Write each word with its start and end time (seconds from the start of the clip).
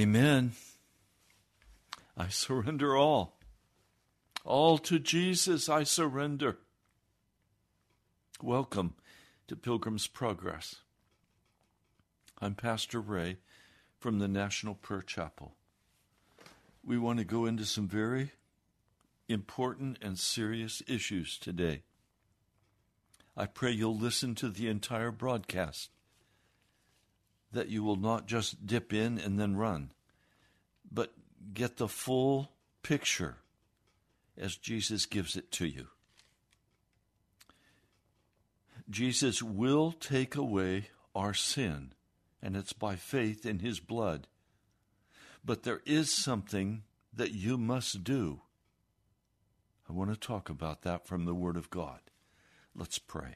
Amen. 0.00 0.52
I 2.16 2.28
surrender 2.28 2.96
all. 2.96 3.36
All 4.46 4.78
to 4.78 4.98
Jesus 4.98 5.68
I 5.68 5.82
surrender. 5.82 6.56
Welcome 8.42 8.94
to 9.46 9.56
Pilgrim's 9.56 10.06
Progress. 10.06 10.76
I'm 12.40 12.54
Pastor 12.54 12.98
Ray 12.98 13.40
from 13.98 14.20
the 14.20 14.26
National 14.26 14.74
Prayer 14.74 15.02
Chapel. 15.02 15.52
We 16.82 16.96
want 16.96 17.18
to 17.18 17.24
go 17.26 17.44
into 17.44 17.66
some 17.66 17.86
very 17.86 18.30
important 19.28 19.98
and 20.00 20.18
serious 20.18 20.82
issues 20.88 21.36
today. 21.36 21.82
I 23.36 23.44
pray 23.44 23.72
you'll 23.72 23.98
listen 23.98 24.34
to 24.36 24.48
the 24.48 24.68
entire 24.68 25.10
broadcast, 25.10 25.90
that 27.52 27.68
you 27.68 27.82
will 27.82 27.96
not 27.96 28.26
just 28.26 28.66
dip 28.66 28.92
in 28.92 29.18
and 29.18 29.38
then 29.38 29.56
run, 29.56 29.92
but 30.90 31.12
get 31.52 31.76
the 31.76 31.88
full 31.88 32.52
picture 32.82 33.38
as 34.38 34.56
Jesus 34.56 35.06
gives 35.06 35.36
it 35.36 35.50
to 35.52 35.66
you. 35.66 35.88
Jesus 38.88 39.42
will 39.42 39.92
take 39.92 40.34
away 40.34 40.90
our 41.14 41.34
sin, 41.34 41.92
and 42.42 42.56
it's 42.56 42.72
by 42.72 42.96
faith 42.96 43.46
in 43.46 43.60
his 43.60 43.78
blood. 43.78 44.26
But 45.44 45.62
there 45.62 45.80
is 45.86 46.10
something 46.10 46.82
that 47.12 47.32
you 47.32 47.56
must 47.56 48.04
do. 48.04 48.40
I 49.88 49.92
want 49.92 50.10
to 50.10 50.16
talk 50.16 50.48
about 50.48 50.82
that 50.82 51.06
from 51.06 51.24
the 51.24 51.34
Word 51.34 51.56
of 51.56 51.70
God. 51.70 52.00
Let's 52.74 52.98
pray. 52.98 53.34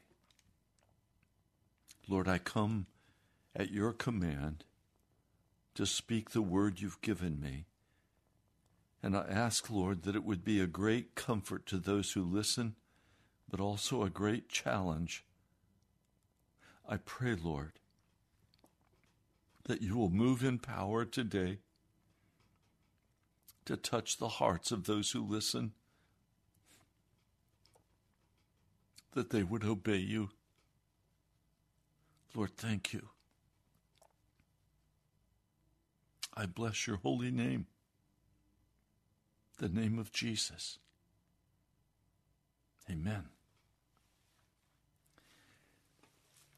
Lord, 2.07 2.27
I 2.27 2.37
come 2.37 2.85
at 3.55 3.71
your 3.71 3.93
command 3.93 4.65
to 5.75 5.85
speak 5.85 6.31
the 6.31 6.41
word 6.41 6.81
you've 6.81 7.01
given 7.01 7.39
me. 7.39 7.65
And 9.01 9.15
I 9.15 9.25
ask, 9.29 9.69
Lord, 9.69 10.03
that 10.03 10.15
it 10.15 10.23
would 10.23 10.43
be 10.43 10.59
a 10.59 10.67
great 10.67 11.15
comfort 11.15 11.65
to 11.67 11.77
those 11.77 12.13
who 12.13 12.23
listen, 12.23 12.75
but 13.49 13.59
also 13.59 14.03
a 14.03 14.09
great 14.09 14.49
challenge. 14.49 15.23
I 16.87 16.97
pray, 16.97 17.35
Lord, 17.35 17.73
that 19.65 19.81
you 19.81 19.95
will 19.95 20.09
move 20.09 20.43
in 20.43 20.59
power 20.59 21.05
today 21.05 21.59
to 23.65 23.75
touch 23.75 24.17
the 24.17 24.27
hearts 24.27 24.71
of 24.71 24.85
those 24.85 25.11
who 25.11 25.23
listen, 25.25 25.73
that 29.13 29.31
they 29.31 29.43
would 29.43 29.63
obey 29.63 29.97
you. 29.97 30.29
Lord, 32.35 32.51
thank 32.57 32.93
you. 32.93 33.09
I 36.37 36.45
bless 36.45 36.85
your 36.85 36.97
holy 36.97 37.31
name, 37.31 37.67
the 39.57 39.69
name 39.69 39.97
of 39.97 40.11
Jesus. 40.11 40.79
Amen. 42.89 43.29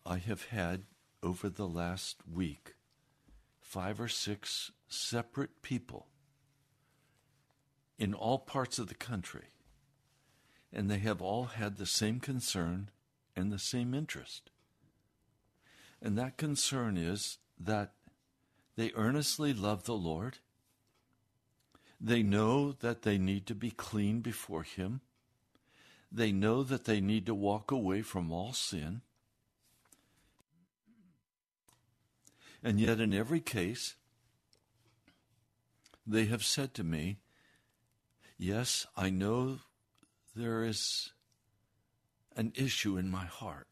I 0.06 0.18
have 0.18 0.46
had 0.46 0.84
over 1.22 1.50
the 1.50 1.68
last 1.68 2.18
week 2.32 2.76
five 3.60 4.00
or 4.00 4.08
six 4.08 4.72
separate 4.88 5.62
people 5.62 6.08
in 8.00 8.14
all 8.14 8.40
parts 8.40 8.80
of 8.80 8.88
the 8.88 8.96
country, 8.96 9.50
and 10.72 10.90
they 10.90 11.00
have 11.00 11.22
all 11.22 11.46
had 11.46 11.78
the 11.78 11.86
same 11.86 12.20
concern 12.20 12.90
and 13.36 13.52
the 13.52 13.60
same 13.60 13.94
interest. 13.94 14.50
And 16.02 16.18
that 16.18 16.38
concern 16.38 16.98
is 16.98 17.40
that 17.60 17.94
they 18.78 18.92
earnestly 18.96 19.54
love 19.54 19.84
the 19.84 19.98
Lord. 19.98 20.38
They 22.00 22.22
know 22.22 22.72
that 22.74 23.02
they 23.02 23.18
need 23.18 23.48
to 23.48 23.56
be 23.56 23.72
clean 23.72 24.22
before 24.22 24.62
Him. 24.62 25.02
They 26.12 26.32
know 26.32 26.62
that 26.64 26.86
they 26.86 27.02
need 27.02 27.26
to 27.26 27.34
walk 27.34 27.72
away 27.72 28.04
from 28.04 28.32
all 28.32 28.54
sin. 28.54 29.02
And 32.64 32.80
yet, 32.80 33.00
in 33.00 33.14
every 33.14 33.40
case, 33.40 33.96
they 36.06 36.26
have 36.26 36.44
said 36.44 36.74
to 36.76 36.84
me, 36.84 37.18
Yes, 38.38 38.86
I 38.96 39.10
know 39.10 39.60
there 40.36 40.64
is 40.64 41.12
an 42.36 42.54
issue 42.56 42.96
in 42.98 43.10
my 43.10 43.26
heart. 43.26 43.68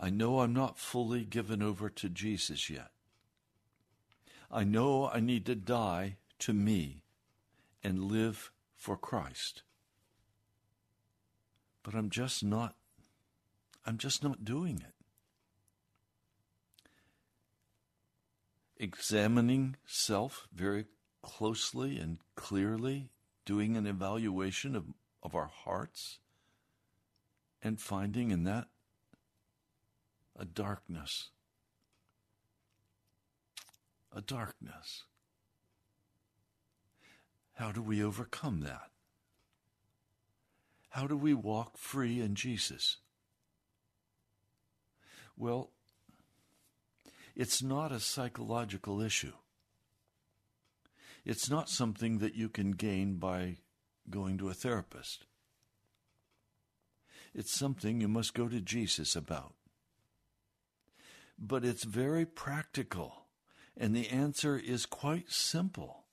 I 0.00 0.08
know 0.08 0.40
I'm 0.40 0.54
not 0.54 0.78
fully 0.78 1.24
given 1.24 1.62
over 1.62 1.90
to 1.90 2.08
Jesus 2.08 2.70
yet. 2.70 2.90
I 4.50 4.64
know 4.64 5.08
I 5.08 5.20
need 5.20 5.46
to 5.46 5.54
die 5.54 6.16
to 6.40 6.52
me 6.52 7.02
and 7.82 8.04
live 8.04 8.52
for 8.76 8.96
Christ. 8.96 9.62
But 11.82 11.94
I'm 11.94 12.10
just 12.10 12.44
not 12.44 12.74
I'm 13.86 13.98
just 13.98 14.24
not 14.24 14.44
doing 14.44 14.82
it. 14.84 14.94
Examining 18.78 19.76
self 19.86 20.48
very 20.52 20.86
closely 21.22 21.98
and 21.98 22.18
clearly, 22.34 23.10
doing 23.44 23.76
an 23.76 23.86
evaluation 23.86 24.74
of, 24.74 24.86
of 25.22 25.36
our 25.36 25.46
hearts, 25.46 26.18
and 27.62 27.80
finding 27.80 28.32
in 28.32 28.42
that 28.44 28.66
a 30.36 30.44
darkness. 30.44 31.30
A 34.16 34.22
darkness. 34.22 35.04
How 37.52 37.70
do 37.70 37.82
we 37.82 38.02
overcome 38.02 38.60
that? 38.60 38.90
How 40.88 41.06
do 41.06 41.18
we 41.18 41.34
walk 41.34 41.76
free 41.76 42.22
in 42.22 42.34
Jesus? 42.34 42.96
Well, 45.36 45.70
it's 47.34 47.62
not 47.62 47.92
a 47.92 48.00
psychological 48.00 49.02
issue. 49.02 49.34
It's 51.26 51.50
not 51.50 51.68
something 51.68 52.16
that 52.20 52.34
you 52.34 52.48
can 52.48 52.70
gain 52.70 53.16
by 53.16 53.58
going 54.08 54.38
to 54.38 54.48
a 54.48 54.54
therapist. 54.54 55.26
It's 57.34 57.52
something 57.52 58.00
you 58.00 58.08
must 58.08 58.32
go 58.32 58.48
to 58.48 58.62
Jesus 58.62 59.14
about. 59.14 59.52
But 61.38 61.66
it's 61.66 61.84
very 61.84 62.24
practical, 62.24 63.25
and 63.76 63.94
the 63.94 64.08
answer 64.08 64.58
is 64.58 64.86
quite 64.86 65.30
simple. 65.30 66.04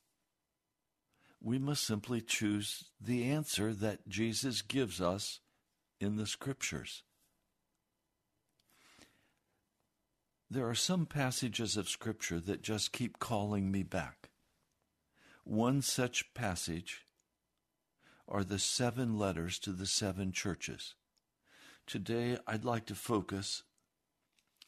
We 1.42 1.58
must 1.58 1.84
simply 1.84 2.22
choose 2.22 2.86
the 3.00 3.26
answer 3.26 3.74
that 3.74 4.08
Jesus 4.08 4.62
gives 4.62 5.02
us 5.02 5.40
in 6.00 6.16
the 6.16 6.26
Scriptures. 6.26 7.04
there 10.54 10.70
are 10.70 10.76
some 10.76 11.08
passages 11.08 11.78
of 11.78 11.90
Scripture 11.90 12.40
that 12.40 12.62
just 12.62 12.94
keep 12.94 13.18
calling 13.18 13.72
me 13.72 13.82
back. 13.82 14.30
One 15.44 15.82
such 15.82 16.32
passage 16.36 17.02
are 18.28 18.44
the 18.44 18.60
seven 18.60 19.18
letters 19.18 19.58
to 19.60 19.72
the 19.72 19.88
seven 19.88 20.32
churches. 20.32 20.94
Today, 21.88 22.38
I'd 22.46 22.64
like 22.64 22.86
to 22.86 22.96
focus 22.96 23.64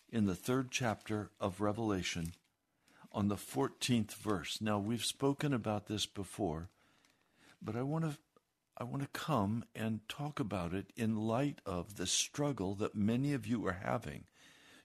in 0.09 0.25
the 0.25 0.35
third 0.35 0.71
chapter 0.71 1.29
of 1.39 1.61
Revelation 1.61 2.33
on 3.15 3.29
the 3.29 3.35
14th 3.37 4.13
verse. 4.15 4.59
Now, 4.59 4.77
we've 4.77 5.05
spoken 5.05 5.53
about 5.53 5.87
this 5.87 6.05
before, 6.05 6.69
but 7.61 7.75
I 7.75 7.81
want 7.81 8.03
to 8.03 8.17
I 8.77 8.83
want 8.83 9.03
to 9.03 9.19
come 9.19 9.63
and 9.73 10.01
talk 10.09 10.37
about 10.37 10.73
it 10.73 10.91
in 10.97 11.15
light 11.15 11.59
of 11.65 11.95
the 11.95 12.05
struggle 12.05 12.75
that 12.75 12.93
many 12.93 13.31
of 13.31 13.47
you 13.47 13.65
are 13.67 13.79
having. 13.81 14.25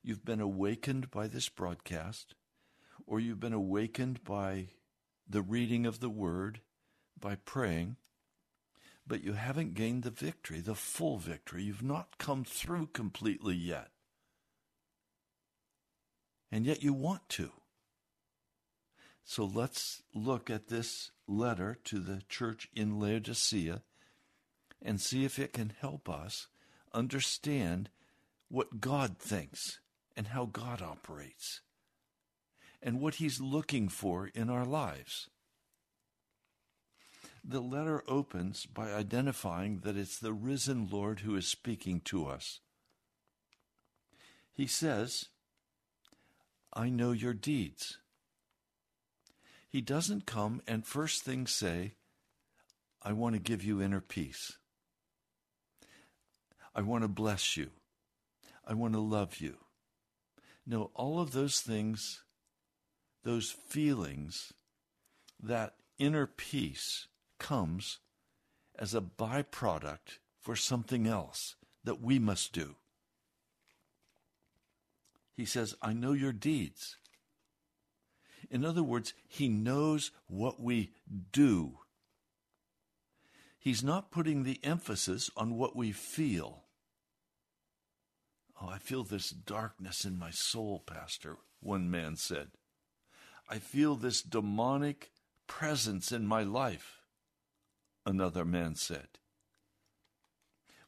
You've 0.01 0.25
been 0.25 0.41
awakened 0.41 1.11
by 1.11 1.27
this 1.27 1.49
broadcast, 1.49 2.37
or 3.05 3.19
you've 3.19 3.41
been 3.41 3.53
awakened 3.53 4.23
by 4.23 4.69
the 5.29 5.43
reading 5.43 5.87
of 5.87 5.99
the 5.99 6.09
word, 6.09 6.61
by 7.19 7.35
praying, 7.35 7.97
but 9.05 9.25
you 9.25 9.33
haven't 9.33 9.75
gained 9.75 10.05
the 10.05 10.11
victory, 10.11 10.61
the 10.61 10.77
full 10.77 11.19
victory. 11.19 11.65
You've 11.65 11.83
not 11.83 12.17
come 12.17 12.45
through 12.45 12.91
completely 12.93 13.57
yet. 13.57 13.89
And 16.53 16.65
yet 16.65 16.85
you 16.85 16.93
want 16.93 17.29
to. 17.31 17.51
So 19.25 19.45
let's 19.45 20.03
look 20.15 20.51
at 20.51 20.69
this 20.69 21.11
letter 21.27 21.79
to 21.85 22.01
the 22.01 22.23
church 22.29 22.69
in 22.75 22.99
Laodicea 22.99 23.83
and 24.83 25.01
see 25.01 25.25
if 25.25 25.39
it 25.39 25.53
can 25.53 25.73
help 25.81 26.09
us 26.09 26.49
understand 26.93 27.91
what 28.49 28.81
God 28.81 29.19
thinks 29.19 29.79
and 30.17 30.29
how 30.29 30.47
God 30.47 30.83
operates 30.83 31.61
and 32.83 33.01
what 33.01 33.17
He's 33.17 33.41
looking 33.41 33.89
for 33.89 34.31
in 34.35 34.51
our 34.51 34.65
lives. 34.65 35.29
The 37.45 37.61
letter 37.61 38.03
opens 38.09 38.67
by 38.67 38.93
identifying 38.93 39.81
that 39.81 39.97
it's 39.97 40.19
the 40.19 40.33
risen 40.33 40.89
Lord 40.91 41.21
who 41.21 41.37
is 41.37 41.47
speaking 41.47 42.01
to 42.07 42.27
us. 42.27 42.61
He 44.53 44.67
says, 44.67 45.27
I 46.73 46.91
know 46.91 47.13
your 47.13 47.33
deeds. 47.33 48.00
He 49.71 49.81
doesn't 49.81 50.27
come 50.27 50.61
and 50.67 50.85
first 50.85 51.23
thing 51.23 51.47
say, 51.47 51.95
I 53.03 53.13
want 53.13 53.37
to 53.37 53.41
give 53.41 53.63
you 53.63 53.81
inner 53.81 54.01
peace. 54.01 54.59
I 56.75 56.83
want 56.83 57.03
to 57.03 57.09
bless 57.09 57.57
you. 57.57 57.71
I 58.67 58.75
want 58.75 58.95
to 58.95 59.01
love 59.01 59.39
you. 59.39 59.57
No, 60.67 60.91
all 60.95 61.21
of 61.21 61.33
those 61.33 61.61
things, 61.61 62.23
those 63.25 63.51
feelings, 63.51 64.53
that 65.41 65.75
inner 65.99 66.27
peace 66.27 67.07
comes 67.39 67.99
as 68.79 68.95
a 68.95 69.01
byproduct 69.01 70.19
for 70.41 70.57
something 70.57 71.07
else 71.07 71.55
that 71.85 72.01
we 72.01 72.19
must 72.19 72.53
do. 72.53 72.77
He 75.37 75.45
says, 75.45 75.75
I 75.81 75.93
know 75.93 76.13
your 76.13 76.33
deeds. 76.33 76.97
In 78.51 78.65
other 78.65 78.83
words, 78.83 79.15
he 79.29 79.49
knows 79.49 80.11
what 80.27 80.61
we 80.61 80.91
do. 81.33 81.79
He's 83.59 83.85
not 83.85 84.11
putting 84.11 84.43
the 84.43 84.59
emphasis 84.65 85.31
on 85.37 85.57
what 85.57 85.77
we 85.77 85.93
feel. 85.93 86.65
Oh, 88.61 88.69
I 88.69 88.79
feel 88.79 89.05
this 89.05 89.31
darkness 89.31 90.05
in 90.05 90.19
my 90.19 90.31
soul, 90.31 90.83
Pastor, 90.85 91.37
one 91.61 91.91
man 91.91 92.17
said. 92.17 92.49
I 93.49 93.59
feel 93.59 93.97
this 93.97 94.23
demonic 94.23 95.11
presence 95.47 96.11
in 96.13 96.27
my 96.27 96.43
life, 96.43 97.01
another 98.07 98.45
man 98.45 98.75
said. 98.77 99.09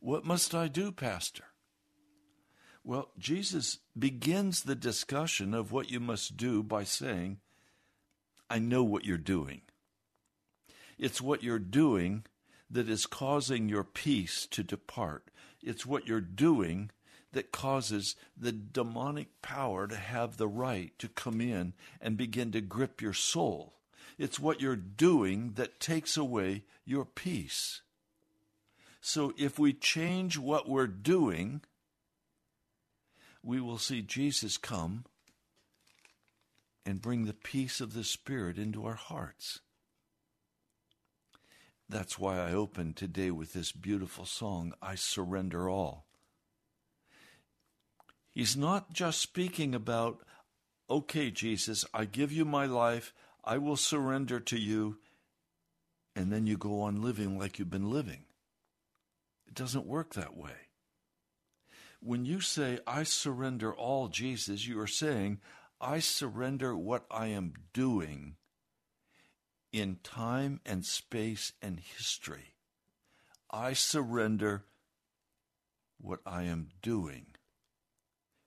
What 0.01 0.25
must 0.25 0.55
I 0.55 0.69
do, 0.69 0.93
Pastor? 0.93 1.45
Well, 2.85 3.11
Jesus 3.19 3.79
begins 3.97 4.63
the 4.63 4.75
discussion 4.75 5.55
of 5.55 5.71
what 5.71 5.91
you 5.91 6.01
must 6.01 6.37
do 6.37 6.63
by 6.63 6.85
saying, 6.85 7.39
I 8.53 8.59
know 8.59 8.85
what 8.85 9.07
you're 9.07 9.17
doing. 9.17 9.63
It's 10.99 11.23
what 11.23 11.43
you're 11.43 11.59
doing 11.59 12.25
that 12.71 12.87
is 12.87 13.07
causing 13.07 13.71
your 13.71 13.83
peace 13.83 14.47
to 14.51 14.63
depart. 14.63 15.31
It's 15.63 15.87
what 15.87 16.07
you're 16.07 16.21
doing 16.21 16.91
that 17.33 17.51
causes 17.51 18.15
the 18.37 18.53
demonic 18.53 19.41
power 19.41 19.87
to 19.87 19.97
have 19.97 20.37
the 20.37 20.49
right 20.49 20.93
to 20.99 21.09
come 21.09 21.41
in 21.41 21.73
and 21.99 22.19
begin 22.19 22.53
to 22.53 22.61
grip 22.61 23.01
your 23.01 23.15
soul. 23.15 23.73
It's 24.19 24.39
what 24.39 24.61
you're 24.61 24.77
doing 24.77 25.53
that 25.55 25.81
takes 25.81 26.19
away 26.19 26.65
your 26.85 27.07
peace. 27.07 27.81
So 29.01 29.33
if 29.39 29.59
we 29.59 29.73
change 29.73 30.37
what 30.37 30.69
we're 30.69 30.87
doing, 30.87 31.63
we 33.43 33.63
will 33.63 33.79
see 33.79 34.03
Jesus 34.03 34.59
come 34.59 35.07
and 36.85 37.03
bring 37.03 37.25
the 37.25 37.33
peace 37.33 37.81
of 37.81 37.95
the 37.95 38.05
Spirit 38.05 38.59
into 38.59 38.85
our 38.85 38.95
hearts. 38.95 39.61
That's 41.89 42.19
why 42.19 42.39
I 42.39 42.53
opened 42.53 42.97
today 42.97 43.31
with 43.31 43.53
this 43.53 43.71
beautiful 43.71 44.25
song, 44.25 44.73
I 44.81 44.95
Surrender 44.95 45.69
All. 45.69 46.07
He's 48.31 48.57
not 48.57 48.95
just 48.95 49.21
speaking 49.21 49.75
about, 49.75 50.23
okay, 50.89 51.31
Jesus, 51.31 51.85
I 51.93 52.07
give 52.07 52.33
you 52.33 52.47
my 52.47 52.65
life, 52.65 53.13
I 53.45 53.59
will 53.59 53.77
surrender 53.77 54.41
to 54.41 54.59
you, 54.59 54.99
and 56.17 56.33
then 56.33 56.47
you 56.47 56.57
go 56.57 56.81
on 56.81 57.03
living 57.03 57.39
like 57.39 57.59
you've 57.59 57.71
been 57.71 57.91
living. 57.91 58.25
It 59.47 59.55
doesn't 59.55 59.87
work 59.87 60.15
that 60.15 60.35
way. 60.35 60.53
When 62.01 62.25
you 62.25 62.41
say, 62.41 62.79
I 62.87 63.03
surrender 63.03 63.73
all, 63.73 64.09
Jesus, 64.09 64.67
you 64.67 64.81
are 64.81 64.87
saying, 64.87 65.41
I 65.83 65.99
surrender 65.99 66.77
what 66.77 67.05
I 67.11 67.27
am 67.27 67.55
doing 67.75 68.37
in 69.73 69.97
time 70.05 70.61
and 70.65 70.87
space 70.87 71.55
and 71.61 71.81
history. 71.81 72.55
I 73.51 73.73
surrender 73.73 74.65
what 76.01 76.21
I 76.25 76.45
am 76.45 76.69
doing 76.83 77.27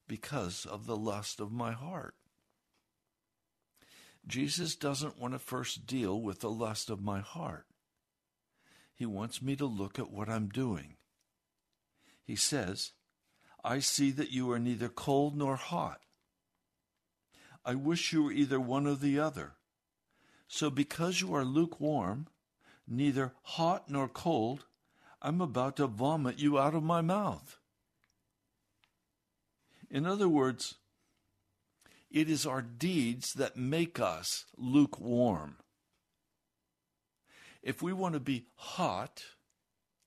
because 0.08 0.66
of 0.66 0.86
the 0.86 0.96
lust 0.96 1.42
of 1.42 1.52
my 1.52 1.74
heart. 1.74 2.16
Jesus 4.26 4.78
doesn't 4.78 5.20
want 5.20 5.34
to 5.34 5.40
first 5.40 5.86
deal 5.86 6.22
with 6.22 6.40
the 6.40 6.50
lust 6.50 6.90
of 6.90 7.04
my 7.04 7.20
heart. 7.20 7.66
He 8.94 9.06
wants 9.06 9.42
me 9.42 9.58
to 9.58 9.66
look 9.66 10.00
at 10.00 10.10
what 10.10 10.30
I'm 10.30 10.48
doing. 10.48 10.96
He 12.24 12.38
says, 12.38 12.94
I 13.62 13.80
see 13.80 14.12
that 14.12 14.32
you 14.32 14.50
are 14.52 14.60
neither 14.60 14.88
cold 14.88 15.36
nor 15.36 15.58
hot. 15.58 16.00
I 17.66 17.74
wish 17.76 18.14
you 18.14 18.24
were 18.24 18.32
either 18.32 18.60
one 18.60 18.86
or 18.86 18.96
the 18.96 19.20
other. 19.20 19.54
So 20.48 20.70
because 20.70 21.20
you 21.20 21.34
are 21.34 21.44
lukewarm, 21.44 22.28
neither 22.88 23.34
hot 23.42 23.90
nor 23.90 24.08
cold, 24.08 24.66
I'm 25.22 25.42
about 25.42 25.78
to 25.78 25.88
vomit 25.88 26.38
you 26.38 26.60
out 26.60 26.76
of 26.76 26.84
my 26.84 27.02
mouth. 27.02 27.58
In 29.90 30.06
other 30.06 30.30
words, 30.30 30.76
it 32.12 32.30
is 32.30 32.46
our 32.46 32.62
deeds 32.62 33.34
that 33.34 33.58
make 33.58 34.00
us 34.00 34.46
lukewarm. 34.56 35.58
If 37.64 37.82
we 37.82 37.94
want 37.94 38.14
to 38.14 38.20
be 38.20 38.46
hot 38.56 39.24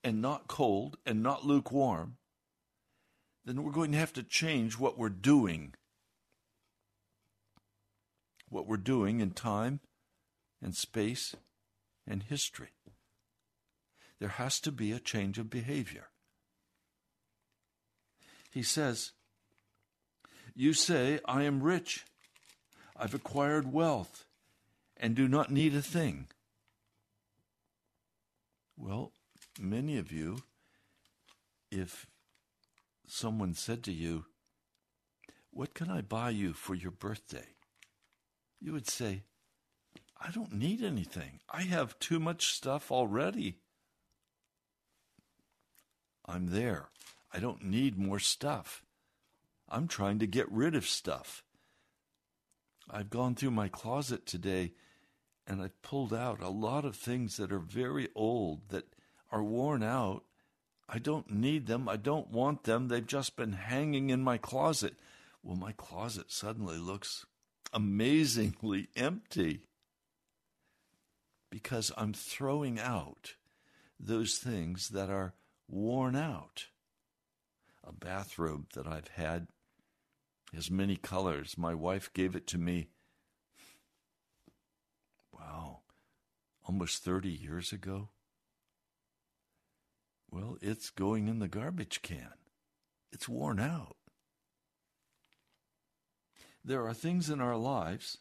and 0.04 0.22
not 0.22 0.46
cold 0.46 0.96
and 1.04 1.22
not 1.22 1.44
lukewarm, 1.44 2.18
then 3.44 3.62
we're 3.62 3.72
going 3.72 3.92
to 3.92 3.98
have 3.98 4.12
to 4.12 4.22
change 4.22 4.78
what 4.78 4.96
we're 4.96 5.08
doing. 5.08 5.74
What 8.48 8.66
we're 8.66 8.76
doing 8.76 9.20
in 9.20 9.30
time 9.30 9.80
and 10.62 10.74
space 10.74 11.34
and 12.06 12.22
history. 12.22 12.70
There 14.18 14.30
has 14.30 14.60
to 14.60 14.72
be 14.72 14.92
a 14.92 14.98
change 14.98 15.38
of 15.38 15.50
behavior. 15.50 16.08
He 18.50 18.62
says, 18.62 19.12
You 20.54 20.72
say, 20.72 21.20
I 21.24 21.44
am 21.44 21.62
rich, 21.62 22.04
I've 22.96 23.14
acquired 23.14 23.72
wealth, 23.72 24.24
and 24.96 25.14
do 25.14 25.28
not 25.28 25.52
need 25.52 25.74
a 25.74 25.82
thing. 25.82 26.26
Well, 28.76 29.12
many 29.60 29.98
of 29.98 30.10
you, 30.10 30.42
if 31.70 32.06
someone 33.06 33.54
said 33.54 33.84
to 33.84 33.92
you, 33.92 34.24
What 35.50 35.74
can 35.74 35.90
I 35.90 36.00
buy 36.00 36.30
you 36.30 36.52
for 36.52 36.74
your 36.74 36.90
birthday? 36.90 37.57
You 38.60 38.72
would 38.72 38.88
say, 38.88 39.22
I 40.20 40.30
don't 40.30 40.52
need 40.52 40.82
anything. 40.82 41.40
I 41.48 41.62
have 41.62 41.98
too 41.98 42.18
much 42.18 42.52
stuff 42.52 42.90
already. 42.90 43.58
I'm 46.26 46.48
there. 46.48 46.90
I 47.32 47.38
don't 47.38 47.64
need 47.64 47.98
more 47.98 48.18
stuff. 48.18 48.82
I'm 49.68 49.86
trying 49.86 50.18
to 50.18 50.26
get 50.26 50.50
rid 50.50 50.74
of 50.74 50.86
stuff. 50.86 51.44
I've 52.90 53.10
gone 53.10 53.34
through 53.34 53.50
my 53.50 53.68
closet 53.68 54.26
today 54.26 54.72
and 55.46 55.62
I've 55.62 55.80
pulled 55.82 56.12
out 56.12 56.42
a 56.42 56.48
lot 56.48 56.84
of 56.84 56.96
things 56.96 57.36
that 57.36 57.52
are 57.52 57.58
very 57.58 58.08
old, 58.14 58.68
that 58.70 58.84
are 59.30 59.42
worn 59.42 59.82
out. 59.82 60.24
I 60.88 60.98
don't 60.98 61.30
need 61.30 61.66
them. 61.66 61.88
I 61.88 61.96
don't 61.96 62.30
want 62.30 62.64
them. 62.64 62.88
They've 62.88 63.06
just 63.06 63.36
been 63.36 63.52
hanging 63.52 64.10
in 64.10 64.22
my 64.22 64.38
closet. 64.38 64.94
Well, 65.42 65.56
my 65.56 65.72
closet 65.72 66.32
suddenly 66.32 66.76
looks 66.76 67.26
amazingly 67.72 68.88
empty 68.96 69.62
because 71.50 71.92
I'm 71.96 72.12
throwing 72.12 72.78
out 72.78 73.34
those 73.98 74.36
things 74.36 74.90
that 74.90 75.10
are 75.10 75.34
worn 75.68 76.16
out. 76.16 76.66
A 77.84 77.92
bathrobe 77.92 78.66
that 78.74 78.86
I've 78.86 79.08
had 79.08 79.48
has 80.54 80.70
many 80.70 80.96
colors. 80.96 81.56
My 81.56 81.74
wife 81.74 82.12
gave 82.12 82.34
it 82.34 82.46
to 82.48 82.58
me, 82.58 82.88
wow, 85.32 85.80
almost 86.66 87.04
30 87.04 87.28
years 87.28 87.72
ago. 87.72 88.10
Well, 90.30 90.58
it's 90.60 90.90
going 90.90 91.28
in 91.28 91.38
the 91.38 91.48
garbage 91.48 92.02
can. 92.02 92.32
It's 93.10 93.28
worn 93.28 93.58
out. 93.58 93.96
There 96.64 96.86
are 96.86 96.94
things 96.94 97.30
in 97.30 97.40
our 97.40 97.56
lives 97.56 98.18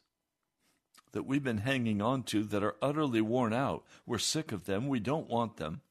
that 1.12 1.24
we've 1.24 1.44
been 1.44 1.60
hanging 1.60 2.02
on 2.02 2.24
to 2.24 2.44
that 2.44 2.64
are 2.64 2.76
utterly 2.82 3.22
worn 3.22 3.54
out. 3.54 3.84
We're 4.06 4.18
sick 4.18 4.52
of 4.52 4.66
them. 4.66 4.88
We 4.88 5.00
don't 5.00 5.30
want 5.30 5.58
them. 5.58 5.82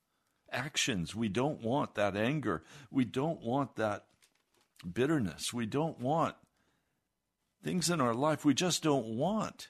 Actions, 0.52 1.14
we 1.14 1.28
don't 1.28 1.61
want 1.61 1.96
that 1.96 2.16
anger. 2.16 2.62
We 2.90 3.04
don't 3.04 3.42
want 3.42 3.76
that 3.76 4.06
bitterness. 4.90 5.52
We 5.52 5.66
don't 5.66 5.98
want 5.98 6.37
things 7.62 7.90
in 7.90 8.00
our 8.00 8.14
life 8.14 8.44
we 8.44 8.54
just 8.54 8.82
don't 8.82 9.06
want. 9.06 9.68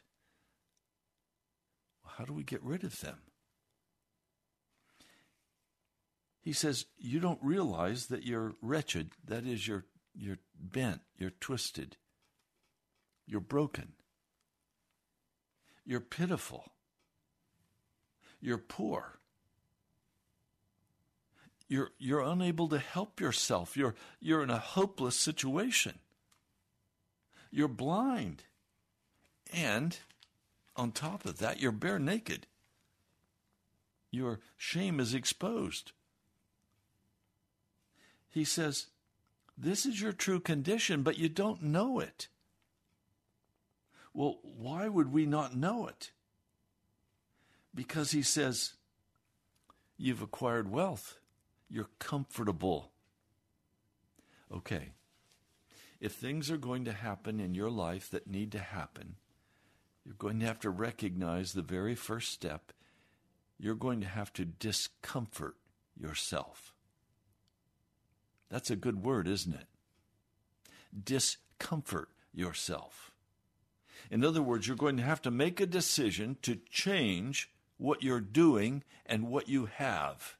How 2.05 2.25
do 2.25 2.33
we 2.33 2.45
get 2.45 2.62
rid 2.62 2.85
of 2.85 3.01
them? 3.01 3.17
He 6.43 6.53
says, 6.53 6.87
You 6.99 7.21
don't 7.21 7.43
realize 7.43 8.07
that 8.07 8.25
you're 8.25 8.55
wretched. 8.62 9.11
That 9.25 9.47
is, 9.47 9.67
you're, 9.67 9.85
you're 10.15 10.39
bent, 10.55 11.01
you're 11.19 11.33
twisted, 11.41 11.97
you're 13.27 13.41
broken, 13.41 13.93
you're 15.85 16.01
pitiful, 16.01 16.73
you're 18.41 18.59
poor. 18.59 19.19
You're, 21.69 21.91
you're 21.99 22.21
unable 22.21 22.69
to 22.69 22.79
help 22.79 23.21
yourself. 23.21 23.77
You're, 23.77 23.97
you're 24.21 24.43
in 24.43 24.51
a 24.51 24.59
hopeless 24.59 25.17
situation. 25.17 25.99
You're 27.51 27.67
blind. 27.67 28.45
And 29.53 29.99
on 30.77 30.93
top 30.93 31.25
of 31.25 31.39
that, 31.39 31.59
you're 31.61 31.73
bare 31.73 31.99
naked. 31.99 32.47
Your 34.11 34.41
shame 34.57 35.01
is 35.01 35.15
exposed. 35.15 35.93
He 38.31 38.45
says, 38.45 38.87
This 39.57 39.87
is 39.87 40.01
your 40.01 40.12
true 40.12 40.41
condition, 40.41 41.03
but 41.03 41.19
you 41.19 41.29
don't 41.29 41.62
know 41.62 41.99
it. 41.99 42.29
Well, 44.17 44.39
why 44.43 44.89
would 44.89 45.13
we 45.13 45.27
not 45.27 45.55
know 45.55 45.87
it? 45.89 46.11
Because 47.75 48.13
he 48.13 48.23
says, 48.23 48.73
You've 49.99 50.23
acquired 50.23 50.71
wealth. 50.71 51.19
You're 51.69 51.91
comfortable. 51.99 52.93
Okay. 54.51 54.93
If 56.01 56.13
things 56.13 56.51
are 56.51 56.57
going 56.57 56.87
to 56.87 56.95
happen 56.95 57.41
in 57.41 57.55
your 57.55 57.69
life 57.69 58.11
that 58.11 58.27
need 58.27 58.53
to 58.53 58.59
happen, 58.59 59.17
you're 60.03 60.15
going 60.15 60.41
to 60.41 60.47
have 60.47 60.61
to 60.61 60.71
recognize 60.71 61.53
the 61.53 61.61
very 61.61 61.95
first 61.95 62.33
step. 62.33 62.73
You're 63.59 63.75
going 63.75 64.01
to 64.01 64.07
have 64.07 64.33
to 64.35 64.47
discomfort 64.47 65.57
yourself. 65.95 66.73
That's 68.49 68.71
a 68.71 68.77
good 68.77 69.03
word, 69.03 69.29
isn't 69.29 69.55
it? 69.55 69.67
Discomfort 71.05 72.09
yourself. 72.33 73.13
In 74.11 74.25
other 74.25 74.42
words, 74.42 74.66
you're 74.66 74.77
going 74.77 74.97
to 74.97 75.03
have 75.03 75.23
to 75.23 75.31
make 75.31 75.61
a 75.61 75.66
decision 75.66 76.37
to 76.42 76.59
change 76.71 77.51
what 77.77 78.03
you're 78.03 78.21
doing 78.21 78.85
and 79.05 79.29
what 79.29 79.49
you 79.49 79.66
have. 79.66 80.37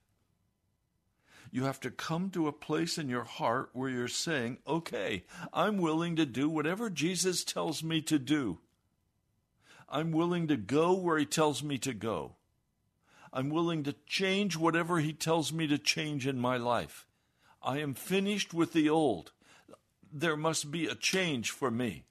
You 1.51 1.65
have 1.65 1.81
to 1.81 1.91
come 1.91 2.31
to 2.31 2.49
a 2.49 2.53
place 2.53 2.99
in 2.99 3.09
your 3.09 3.25
heart 3.25 3.71
where 3.73 3.89
you're 3.89 4.09
saying, 4.09 4.59
okay, 4.67 5.25
I'm 5.53 5.79
willing 5.79 6.17
to 6.17 6.27
do 6.27 6.49
whatever 6.49 6.91
Jesus 6.91 7.45
tells 7.45 7.83
me 7.83 8.03
to 8.03 8.19
do. 8.19 8.59
I'm 9.89 10.11
willing 10.11 10.49
to 10.49 10.57
go 10.57 10.95
where 10.95 11.19
he 11.19 11.27
tells 11.27 11.63
me 11.63 11.79
to 11.79 11.95
go. 11.95 12.35
I'm 13.33 13.51
willing 13.51 13.85
to 13.85 13.95
change 14.07 14.57
whatever 14.57 14.99
he 14.99 15.13
tells 15.13 15.53
me 15.53 15.67
to 15.69 15.79
change 15.79 16.27
in 16.27 16.39
my 16.39 16.57
life. 16.57 17.07
I 17.63 17.79
am 17.79 17.95
finished 17.95 18.53
with 18.53 18.73
the 18.73 18.89
old. 18.89 19.33
There 20.13 20.37
must 20.37 20.71
be 20.71 20.87
a 20.87 20.95
change 20.95 21.51
for 21.51 21.71
me. 21.71 22.05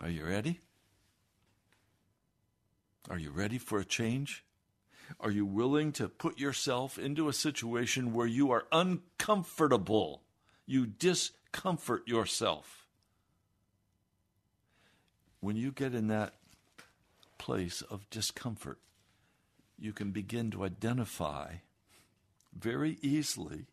Are 0.00 0.10
you 0.10 0.26
ready? 0.26 0.60
Are 3.08 3.18
you 3.18 3.30
ready 3.30 3.58
for 3.58 3.78
a 3.78 3.84
change? 3.84 4.44
Are 5.20 5.30
you 5.30 5.46
willing 5.46 5.92
to 5.92 6.08
put 6.08 6.38
yourself 6.38 6.98
into 6.98 7.28
a 7.28 7.32
situation 7.32 8.12
where 8.12 8.26
you 8.26 8.50
are 8.50 8.66
uncomfortable? 8.72 10.22
You 10.66 10.86
discomfort 10.86 12.06
yourself. 12.08 12.86
When 15.40 15.56
you 15.56 15.70
get 15.70 15.94
in 15.94 16.08
that 16.08 16.34
place 17.38 17.82
of 17.82 18.10
discomfort, 18.10 18.78
you 19.78 19.92
can 19.92 20.10
begin 20.10 20.50
to 20.50 20.64
identify 20.64 21.56
very 22.52 22.98
easily 23.02 23.66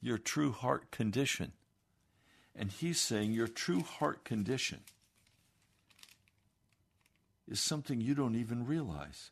your 0.00 0.18
true 0.18 0.52
heart 0.52 0.90
condition. 0.90 1.52
And 2.54 2.70
he's 2.70 3.00
saying 3.00 3.32
your 3.32 3.48
true 3.48 3.80
heart 3.82 4.24
condition 4.24 4.80
is 7.48 7.60
something 7.60 8.00
you 8.00 8.14
don't 8.14 8.36
even 8.36 8.66
realize. 8.66 9.30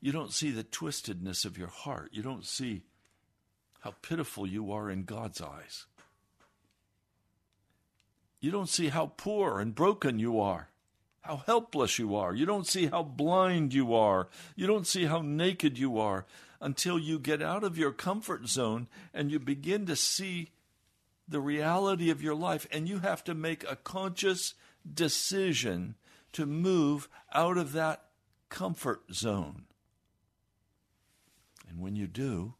You 0.00 0.12
don't 0.12 0.32
see 0.32 0.50
the 0.50 0.64
twistedness 0.64 1.44
of 1.44 1.58
your 1.58 1.68
heart. 1.68 2.10
You 2.12 2.22
don't 2.22 2.44
see 2.44 2.82
how 3.80 3.94
pitiful 4.02 4.46
you 4.46 4.72
are 4.72 4.90
in 4.90 5.04
God's 5.04 5.40
eyes. 5.40 5.86
You 8.40 8.50
don't 8.50 8.68
see 8.68 8.88
how 8.88 9.12
poor 9.16 9.58
and 9.60 9.74
broken 9.74 10.18
you 10.18 10.40
are, 10.40 10.68
how 11.22 11.42
helpless 11.46 11.98
you 11.98 12.14
are. 12.14 12.34
You 12.34 12.46
don't 12.46 12.66
see 12.66 12.86
how 12.86 13.02
blind 13.02 13.74
you 13.74 13.94
are. 13.94 14.28
You 14.54 14.66
don't 14.66 14.86
see 14.86 15.06
how 15.06 15.22
naked 15.22 15.76
you 15.78 15.98
are 15.98 16.24
until 16.60 16.98
you 16.98 17.18
get 17.18 17.42
out 17.42 17.64
of 17.64 17.78
your 17.78 17.92
comfort 17.92 18.48
zone 18.48 18.86
and 19.12 19.30
you 19.30 19.40
begin 19.40 19.86
to 19.86 19.96
see 19.96 20.50
the 21.28 21.40
reality 21.40 22.10
of 22.10 22.22
your 22.22 22.34
life. 22.34 22.66
And 22.70 22.88
you 22.88 23.00
have 23.00 23.22
to 23.24 23.34
make 23.34 23.64
a 23.64 23.76
conscious 23.76 24.54
decision 24.92 25.96
to 26.32 26.46
move 26.46 27.08
out 27.32 27.58
of 27.58 27.72
that 27.72 28.04
comfort 28.48 29.02
zone. 29.12 29.64
And 31.68 31.80
when 31.80 31.96
you 31.96 32.06
do, 32.06 32.54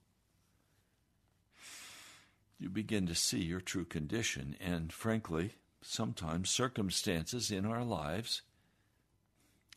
you 2.58 2.68
begin 2.68 3.06
to 3.06 3.14
see 3.14 3.42
your 3.42 3.60
true 3.60 3.84
condition. 3.84 4.56
And 4.60 4.92
frankly, 4.92 5.54
sometimes 5.80 6.50
circumstances 6.50 7.50
in 7.50 7.64
our 7.64 7.84
lives 7.84 8.42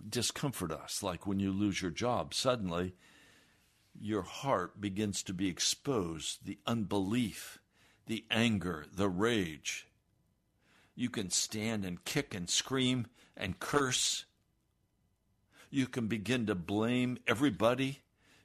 discomfort 0.08 0.72
us, 0.72 1.04
like 1.04 1.28
when 1.28 1.40
you 1.40 1.52
lose 1.52 1.82
your 1.82 1.92
job. 1.92 2.34
Suddenly, 2.34 2.96
your 4.00 4.24
heart 4.24 4.82
begins 4.82 5.22
to 5.24 5.34
be 5.34 5.48
exposed, 5.48 6.46
the 6.46 6.58
unbelief, 6.66 7.60
the 8.12 8.26
anger, 8.30 8.86
the 8.94 9.10
rage. 9.10 9.88
You 10.94 11.10
can 11.10 11.30
stand 11.32 11.86
and 11.86 12.04
kick 12.04 12.36
and 12.36 12.50
scream 12.50 13.08
and 13.36 13.60
curse. 13.60 14.26
You 15.70 15.88
can 15.88 16.08
begin 16.08 16.46
to 16.48 16.56
blame 16.56 17.18
everybody 17.26 18.02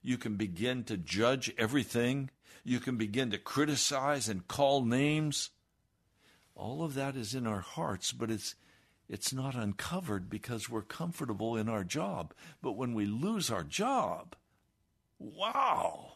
you 0.06 0.18
can 0.18 0.36
begin 0.36 0.84
to 0.84 0.96
judge 0.96 1.52
everything. 1.58 2.30
You 2.62 2.78
can 2.78 2.96
begin 2.96 3.32
to 3.32 3.38
criticize 3.38 4.28
and 4.28 4.46
call 4.46 4.84
names. 4.84 5.50
All 6.54 6.84
of 6.84 6.94
that 6.94 7.16
is 7.16 7.34
in 7.34 7.44
our 7.44 7.58
hearts, 7.58 8.12
but 8.12 8.30
it's 8.30 8.54
it's 9.08 9.32
not 9.32 9.56
uncovered 9.56 10.30
because 10.30 10.70
we're 10.70 10.82
comfortable 10.82 11.56
in 11.56 11.68
our 11.68 11.82
job. 11.82 12.34
But 12.62 12.76
when 12.76 12.94
we 12.94 13.04
lose 13.04 13.50
our 13.50 13.64
job, 13.64 14.36
wow. 15.18 16.12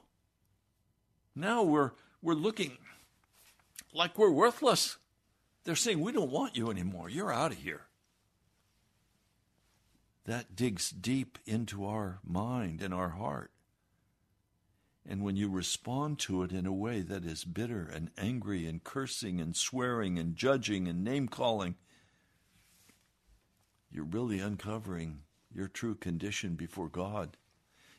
Now 1.35 1.65
we're 1.65 1.91
we're 2.23 2.35
looking 2.35 2.79
like 3.93 4.19
we're 4.19 4.31
worthless. 4.31 4.97
They're 5.65 5.77
saying 5.77 6.01
we 6.01 6.13
don't 6.13 6.31
want 6.31 6.57
you 6.57 6.71
anymore. 6.71 7.09
You're 7.09 7.33
out 7.33 7.53
of 7.53 7.59
here. 7.59 7.83
That 10.27 10.55
digs 10.55 10.91
deep 10.91 11.39
into 11.47 11.85
our 11.87 12.21
mind 12.25 12.83
and 12.83 12.95
our 12.95 13.11
heart. 13.11 13.51
And 15.09 15.23
when 15.23 15.37
you 15.37 15.49
respond 15.49 16.19
to 16.21 16.43
it 16.43 16.53
in 16.53 16.67
a 16.67 16.73
way 16.73 17.01
that 17.01 17.25
is 17.25 17.45
bitter 17.45 17.91
and 17.93 18.11
angry 18.19 18.67
and 18.67 18.85
cursing 18.85 19.41
and 19.41 19.57
swearing 19.57 20.19
and 20.19 20.37
judging 20.37 20.87
and 20.87 21.03
name 21.03 21.27
calling, 21.27 21.75
you're 23.91 24.05
really 24.05 24.41
uncovering 24.41 25.23
your 25.53 25.69
true 25.69 25.95
condition 25.95 26.55
before 26.55 26.89
God. 26.89 27.37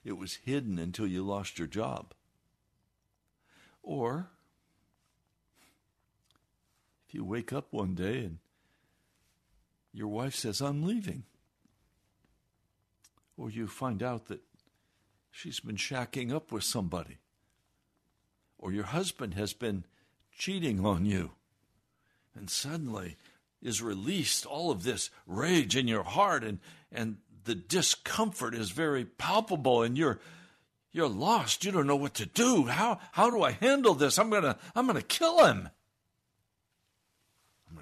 It 0.04 0.14
was 0.14 0.36
hidden 0.46 0.80
until 0.80 1.08
you 1.08 1.24
lost 1.24 1.60
your 1.60 1.68
job. 1.68 2.14
Or 3.84 4.30
you 7.14 7.24
wake 7.24 7.54
up 7.54 7.68
one 7.72 7.96
day 7.96 8.20
and 8.20 8.38
your 9.94 10.08
wife 10.08 10.36
says, 10.36 10.62
I'm 10.62 10.84
leaving, 10.84 11.24
or 13.36 13.50
you 13.50 13.68
find 13.68 14.02
out 14.02 14.28
that 14.28 14.42
she's 15.32 15.60
been 15.60 15.76
shacking 15.76 16.34
up 16.34 16.52
with 16.52 16.64
somebody, 16.64 17.18
or 18.58 18.72
your 18.72 18.86
husband 18.86 19.34
has 19.34 19.52
been 19.54 19.84
cheating 20.32 20.86
on 20.86 21.06
you, 21.06 21.32
and 22.34 22.50
suddenly 22.50 23.18
is 23.62 23.82
released 23.82 24.46
all 24.46 24.72
of 24.72 24.84
this 24.84 25.10
rage 25.28 25.76
in 25.76 25.88
your 25.88 26.04
heart 26.04 26.44
and, 26.44 26.60
and 26.92 27.18
the 27.44 27.56
discomfort 27.56 28.56
is 28.56 28.72
very 28.72 29.06
palpable 29.06 29.84
and 29.84 29.98
you're 29.98 30.20
you're 30.94 31.08
lost. 31.08 31.64
You 31.64 31.72
don't 31.72 31.88
know 31.88 31.96
what 31.96 32.16
to 32.16 32.26
do. 32.26 32.66
How 32.66 33.00
how 33.14 33.30
do 33.30 33.44
I 33.44 33.52
handle 33.52 33.94
this? 33.94 34.20
I'm 34.20 34.30
gonna 34.30 34.58
I'm 34.76 34.88
gonna 34.88 35.02
kill 35.02 35.46
him. 35.46 35.70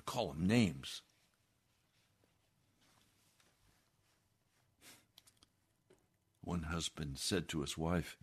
Call 0.10 0.32
him 0.32 0.48
names. 0.48 1.04
One 6.42 6.64
husband 6.64 7.20
said 7.20 7.48
to 7.50 7.62
his 7.62 7.78
wife, 7.78 8.18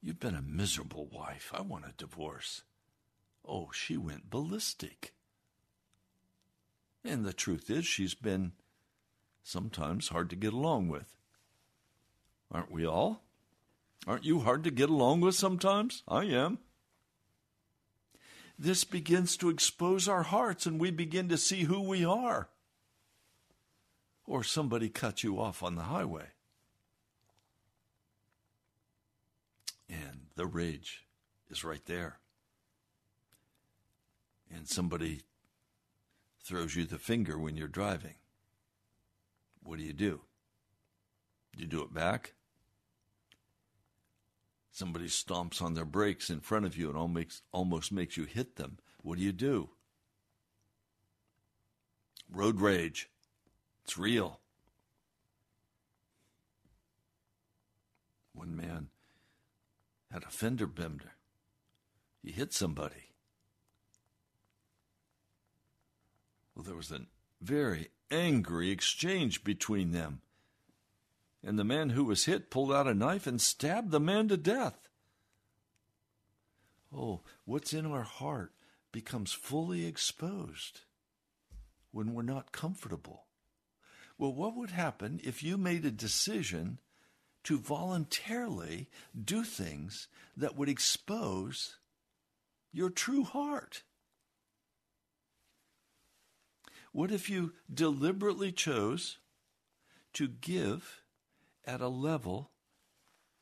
You've 0.00 0.20
been 0.20 0.36
a 0.36 0.40
miserable 0.40 1.08
wife. 1.12 1.50
I 1.52 1.62
want 1.62 1.86
a 1.86 1.94
divorce. 1.96 2.62
Oh, 3.44 3.70
she 3.72 3.96
went 3.96 4.30
ballistic. 4.30 5.12
And 7.02 7.24
the 7.24 7.32
truth 7.32 7.68
is, 7.68 7.84
she's 7.84 8.14
been 8.14 8.52
sometimes 9.42 10.10
hard 10.10 10.30
to 10.30 10.36
get 10.36 10.52
along 10.52 10.86
with. 10.86 11.16
Aren't 12.48 12.70
we 12.70 12.86
all? 12.86 13.24
Aren't 14.06 14.24
you 14.24 14.38
hard 14.38 14.62
to 14.62 14.70
get 14.70 14.88
along 14.88 15.22
with 15.22 15.34
sometimes? 15.34 16.04
I 16.06 16.26
am. 16.26 16.60
This 18.62 18.84
begins 18.84 19.38
to 19.38 19.48
expose 19.48 20.06
our 20.06 20.22
hearts 20.22 20.66
and 20.66 20.78
we 20.78 20.90
begin 20.90 21.30
to 21.30 21.38
see 21.38 21.62
who 21.62 21.80
we 21.80 22.04
are. 22.04 22.50
Or 24.26 24.44
somebody 24.44 24.90
cut 24.90 25.22
you 25.22 25.40
off 25.40 25.62
on 25.62 25.76
the 25.76 25.84
highway. 25.84 26.26
And 29.88 30.26
the 30.36 30.44
rage 30.44 31.06
is 31.48 31.64
right 31.64 31.84
there. 31.86 32.18
And 34.54 34.68
somebody 34.68 35.22
throws 36.44 36.76
you 36.76 36.84
the 36.84 36.98
finger 36.98 37.38
when 37.38 37.56
you're 37.56 37.66
driving. 37.66 38.16
What 39.62 39.78
do 39.78 39.84
you 39.84 39.94
do? 39.94 40.20
You 41.56 41.66
do 41.66 41.80
it 41.80 41.94
back? 41.94 42.34
Somebody 44.72 45.06
stomps 45.06 45.60
on 45.60 45.74
their 45.74 45.84
brakes 45.84 46.30
in 46.30 46.40
front 46.40 46.64
of 46.64 46.76
you 46.76 46.88
and 46.88 47.26
almost, 47.52 47.92
makes 47.92 48.16
you 48.16 48.24
hit 48.24 48.56
them. 48.56 48.78
What 49.02 49.18
do 49.18 49.24
you 49.24 49.32
do? 49.32 49.70
Road 52.32 52.60
rage. 52.60 53.10
It's 53.84 53.98
real. 53.98 54.40
One 58.32 58.56
man 58.56 58.88
had 60.12 60.22
a 60.22 60.30
fender 60.30 60.66
bender. 60.66 61.14
He 62.22 62.30
hit 62.30 62.52
somebody. 62.52 63.10
Well, 66.54 66.64
there 66.64 66.76
was 66.76 66.92
a 66.92 67.00
very 67.40 67.88
angry 68.10 68.70
exchange 68.70 69.42
between 69.42 69.90
them. 69.92 70.20
And 71.42 71.58
the 71.58 71.64
man 71.64 71.90
who 71.90 72.04
was 72.04 72.26
hit 72.26 72.50
pulled 72.50 72.72
out 72.72 72.86
a 72.86 72.94
knife 72.94 73.26
and 73.26 73.40
stabbed 73.40 73.90
the 73.90 74.00
man 74.00 74.28
to 74.28 74.36
death. 74.36 74.88
Oh, 76.94 77.22
what's 77.44 77.72
in 77.72 77.86
our 77.86 78.02
heart 78.02 78.52
becomes 78.92 79.32
fully 79.32 79.86
exposed 79.86 80.80
when 81.92 82.14
we're 82.14 82.22
not 82.22 82.52
comfortable. 82.52 83.26
Well, 84.18 84.34
what 84.34 84.56
would 84.56 84.70
happen 84.70 85.20
if 85.24 85.42
you 85.42 85.56
made 85.56 85.84
a 85.84 85.90
decision 85.90 86.78
to 87.44 87.58
voluntarily 87.58 88.88
do 89.18 89.44
things 89.44 90.08
that 90.36 90.56
would 90.56 90.68
expose 90.68 91.76
your 92.72 92.90
true 92.90 93.24
heart? 93.24 93.82
What 96.92 97.10
if 97.10 97.30
you 97.30 97.52
deliberately 97.72 98.52
chose 98.52 99.18
to 100.14 100.28
give 100.28 100.99
at 101.64 101.80
a 101.80 101.88
level 101.88 102.50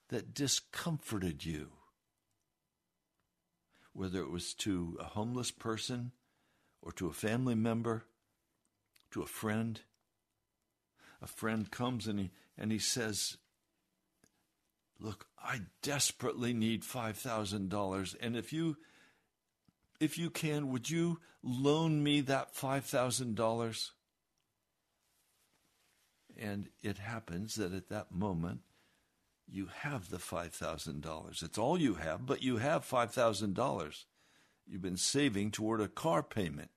that 0.08 0.34
discomforted 0.34 1.44
you? 1.44 1.70
Whether 3.92 4.20
it 4.20 4.30
was 4.30 4.54
to 4.54 4.96
a 5.00 5.04
homeless 5.04 5.50
person 5.50 6.12
or 6.82 6.92
to 6.92 7.08
a 7.08 7.12
family 7.12 7.54
member, 7.54 8.04
to 9.10 9.22
a 9.22 9.26
friend. 9.26 9.80
A 11.20 11.26
friend 11.26 11.70
comes 11.70 12.06
and 12.06 12.18
he, 12.18 12.30
and 12.56 12.70
he 12.70 12.78
says, 12.78 13.36
Look, 15.00 15.26
I 15.38 15.60
desperately 15.82 16.52
need 16.52 16.82
$5,000. 16.82 18.16
And 18.20 18.36
if 18.36 18.52
you 18.52 18.76
if 20.00 20.16
you 20.16 20.30
can, 20.30 20.70
would 20.70 20.88
you 20.88 21.20
loan 21.42 22.02
me 22.02 22.20
that 22.22 22.54
$5,000? 22.54 23.90
And 26.38 26.68
it 26.82 26.98
happens 26.98 27.56
that 27.56 27.72
at 27.72 27.88
that 27.88 28.12
moment, 28.12 28.60
you 29.50 29.68
have 29.80 30.10
the 30.10 30.18
$5,000. 30.18 31.42
It's 31.42 31.58
all 31.58 31.80
you 31.80 31.94
have, 31.94 32.26
but 32.26 32.42
you 32.42 32.58
have 32.58 32.88
$5,000. 32.88 34.04
You've 34.66 34.82
been 34.82 34.96
saving 34.96 35.50
toward 35.50 35.80
a 35.80 35.88
car 35.88 36.22
payment. 36.22 36.70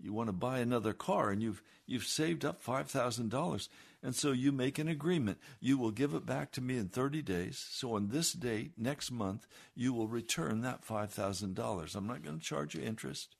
You 0.00 0.12
want 0.12 0.28
to 0.28 0.32
buy 0.32 0.58
another 0.58 0.92
car 0.92 1.30
and 1.30 1.42
you've 1.42 1.62
you've 1.86 2.04
saved 2.04 2.44
up 2.44 2.64
$5,000. 2.64 3.68
And 4.02 4.14
so 4.14 4.32
you 4.32 4.52
make 4.52 4.78
an 4.78 4.88
agreement. 4.88 5.38
You 5.60 5.78
will 5.78 5.90
give 5.90 6.14
it 6.14 6.26
back 6.26 6.52
to 6.52 6.60
me 6.60 6.76
in 6.76 6.88
30 6.88 7.22
days. 7.22 7.64
So 7.70 7.94
on 7.94 8.08
this 8.08 8.32
date, 8.32 8.72
next 8.76 9.10
month, 9.10 9.46
you 9.74 9.92
will 9.92 10.08
return 10.08 10.60
that 10.60 10.86
$5,000. 10.86 11.94
I'm 11.94 12.06
not 12.06 12.22
going 12.22 12.38
to 12.38 12.44
charge 12.44 12.74
you 12.74 12.82
interest. 12.82 13.36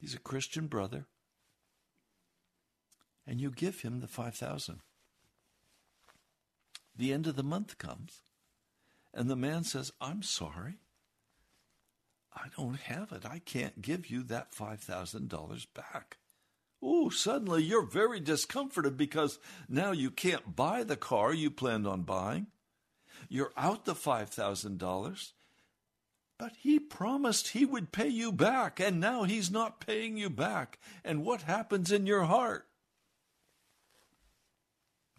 He's 0.00 0.14
a 0.14 0.20
Christian 0.20 0.66
brother. 0.66 1.06
And 3.28 3.42
you 3.42 3.50
give 3.50 3.82
him 3.82 4.00
the 4.00 4.08
5000 4.08 4.80
The 6.96 7.12
end 7.12 7.26
of 7.26 7.36
the 7.36 7.42
month 7.42 7.76
comes, 7.76 8.22
and 9.12 9.28
the 9.28 9.36
man 9.36 9.64
says, 9.64 9.92
I'm 10.00 10.22
sorry. 10.22 10.76
I 12.34 12.46
don't 12.56 12.80
have 12.80 13.12
it. 13.12 13.26
I 13.26 13.40
can't 13.40 13.82
give 13.82 14.08
you 14.08 14.22
that 14.24 14.52
$5,000 14.52 15.66
back. 15.74 16.16
Oh, 16.82 17.10
suddenly 17.10 17.62
you're 17.62 17.84
very 17.84 18.18
discomforted 18.18 18.96
because 18.96 19.38
now 19.68 19.92
you 19.92 20.10
can't 20.10 20.56
buy 20.56 20.82
the 20.82 20.96
car 20.96 21.34
you 21.34 21.50
planned 21.50 21.86
on 21.86 22.02
buying. 22.02 22.46
You're 23.28 23.52
out 23.58 23.84
the 23.84 23.94
$5,000. 23.94 25.32
But 26.38 26.52
he 26.60 26.78
promised 26.78 27.48
he 27.48 27.66
would 27.66 27.92
pay 27.92 28.08
you 28.08 28.32
back, 28.32 28.80
and 28.80 29.00
now 29.00 29.24
he's 29.24 29.50
not 29.50 29.84
paying 29.84 30.16
you 30.16 30.30
back. 30.30 30.78
And 31.04 31.26
what 31.26 31.42
happens 31.42 31.92
in 31.92 32.06
your 32.06 32.24
heart? 32.24 32.67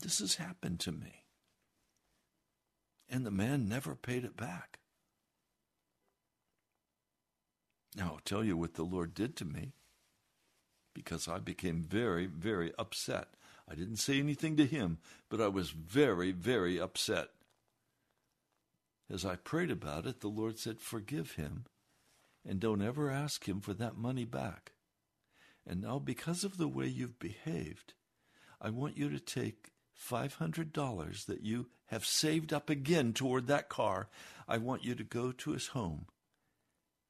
This 0.01 0.19
has 0.19 0.35
happened 0.35 0.79
to 0.81 0.91
me. 0.91 1.25
And 3.09 3.25
the 3.25 3.31
man 3.31 3.67
never 3.67 3.95
paid 3.95 4.23
it 4.23 4.37
back. 4.37 4.79
Now, 7.95 8.13
I'll 8.13 8.21
tell 8.23 8.43
you 8.43 8.55
what 8.55 8.75
the 8.75 8.83
Lord 8.83 9.13
did 9.13 9.35
to 9.37 9.45
me 9.45 9.73
because 10.93 11.27
I 11.27 11.39
became 11.39 11.81
very, 11.81 12.25
very 12.25 12.73
upset. 12.77 13.29
I 13.69 13.75
didn't 13.75 13.97
say 13.97 14.19
anything 14.19 14.57
to 14.57 14.65
him, 14.65 14.97
but 15.29 15.41
I 15.41 15.47
was 15.47 15.69
very, 15.71 16.31
very 16.31 16.79
upset. 16.79 17.29
As 19.09 19.25
I 19.25 19.35
prayed 19.35 19.71
about 19.71 20.05
it, 20.05 20.21
the 20.21 20.27
Lord 20.27 20.59
said, 20.59 20.79
Forgive 20.79 21.33
him 21.33 21.65
and 22.45 22.59
don't 22.59 22.81
ever 22.81 23.09
ask 23.09 23.47
him 23.47 23.59
for 23.59 23.73
that 23.75 23.97
money 23.97 24.25
back. 24.25 24.73
And 25.65 25.81
now, 25.81 25.99
because 25.99 26.43
of 26.43 26.57
the 26.57 26.67
way 26.67 26.87
you've 26.87 27.19
behaved, 27.19 27.93
I 28.61 28.69
want 28.69 28.97
you 28.97 29.09
to 29.09 29.19
take 29.19 29.71
$500 29.99 31.25
that 31.25 31.41
you 31.41 31.67
have 31.87 32.05
saved 32.05 32.53
up 32.53 32.69
again 32.69 33.13
toward 33.13 33.47
that 33.47 33.69
car. 33.69 34.07
I 34.47 34.57
want 34.57 34.83
you 34.83 34.95
to 34.95 35.03
go 35.03 35.31
to 35.31 35.51
his 35.51 35.67
home 35.67 36.05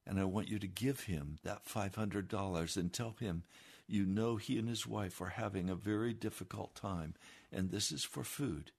and 0.05 0.19
I 0.19 0.23
want 0.23 0.49
you 0.49 0.57
to 0.59 0.67
give 0.67 1.01
him 1.01 1.37
that 1.43 1.65
$500 1.65 2.77
and 2.77 2.91
tell 2.91 3.15
him 3.19 3.43
you 3.89 4.05
know 4.05 4.37
he 4.37 4.57
and 4.57 4.69
his 4.69 4.85
wife 4.85 5.19
are 5.21 5.29
having 5.29 5.69
a 5.69 5.75
very 5.75 6.13
difficult 6.13 6.75
time, 6.75 7.15
and 7.51 7.71
this 7.71 7.91
is 7.91 8.03
for 8.03 8.23
food 8.23 8.71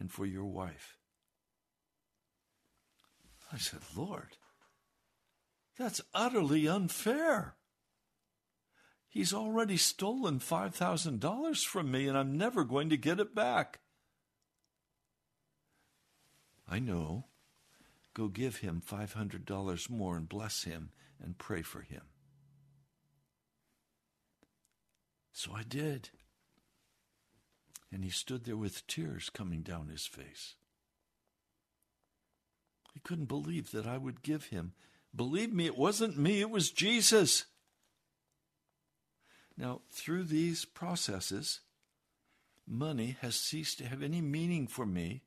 and 0.00 0.10
for 0.10 0.26
your 0.26 0.44
wife. 0.44 0.96
I 3.52 3.58
said, 3.58 3.80
Lord, 3.96 4.36
that's 5.78 6.00
utterly 6.12 6.66
unfair. 6.66 7.54
He's 9.18 9.34
already 9.34 9.76
stolen 9.76 10.38
$5,000 10.38 11.66
from 11.66 11.90
me, 11.90 12.06
and 12.06 12.16
I'm 12.16 12.38
never 12.38 12.62
going 12.62 12.88
to 12.90 12.96
get 12.96 13.18
it 13.18 13.34
back. 13.34 13.80
I 16.68 16.78
know. 16.78 17.24
Go 18.14 18.28
give 18.28 18.58
him 18.58 18.80
$500 18.80 19.90
more 19.90 20.16
and 20.16 20.28
bless 20.28 20.62
him 20.62 20.90
and 21.20 21.36
pray 21.36 21.62
for 21.62 21.80
him. 21.80 22.02
So 25.32 25.50
I 25.52 25.64
did. 25.64 26.10
And 27.92 28.04
he 28.04 28.10
stood 28.10 28.44
there 28.44 28.56
with 28.56 28.86
tears 28.86 29.30
coming 29.30 29.62
down 29.62 29.88
his 29.88 30.06
face. 30.06 30.54
He 32.94 33.00
couldn't 33.00 33.24
believe 33.24 33.72
that 33.72 33.84
I 33.84 33.98
would 33.98 34.22
give 34.22 34.44
him. 34.44 34.74
Believe 35.12 35.52
me, 35.52 35.66
it 35.66 35.76
wasn't 35.76 36.16
me, 36.16 36.40
it 36.40 36.50
was 36.50 36.70
Jesus. 36.70 37.46
Now, 39.58 39.80
through 39.90 40.24
these 40.24 40.64
processes, 40.64 41.60
money 42.64 43.16
has 43.22 43.34
ceased 43.34 43.78
to 43.78 43.88
have 43.88 44.04
any 44.04 44.20
meaning 44.20 44.68
for 44.68 44.86
me 44.86 45.24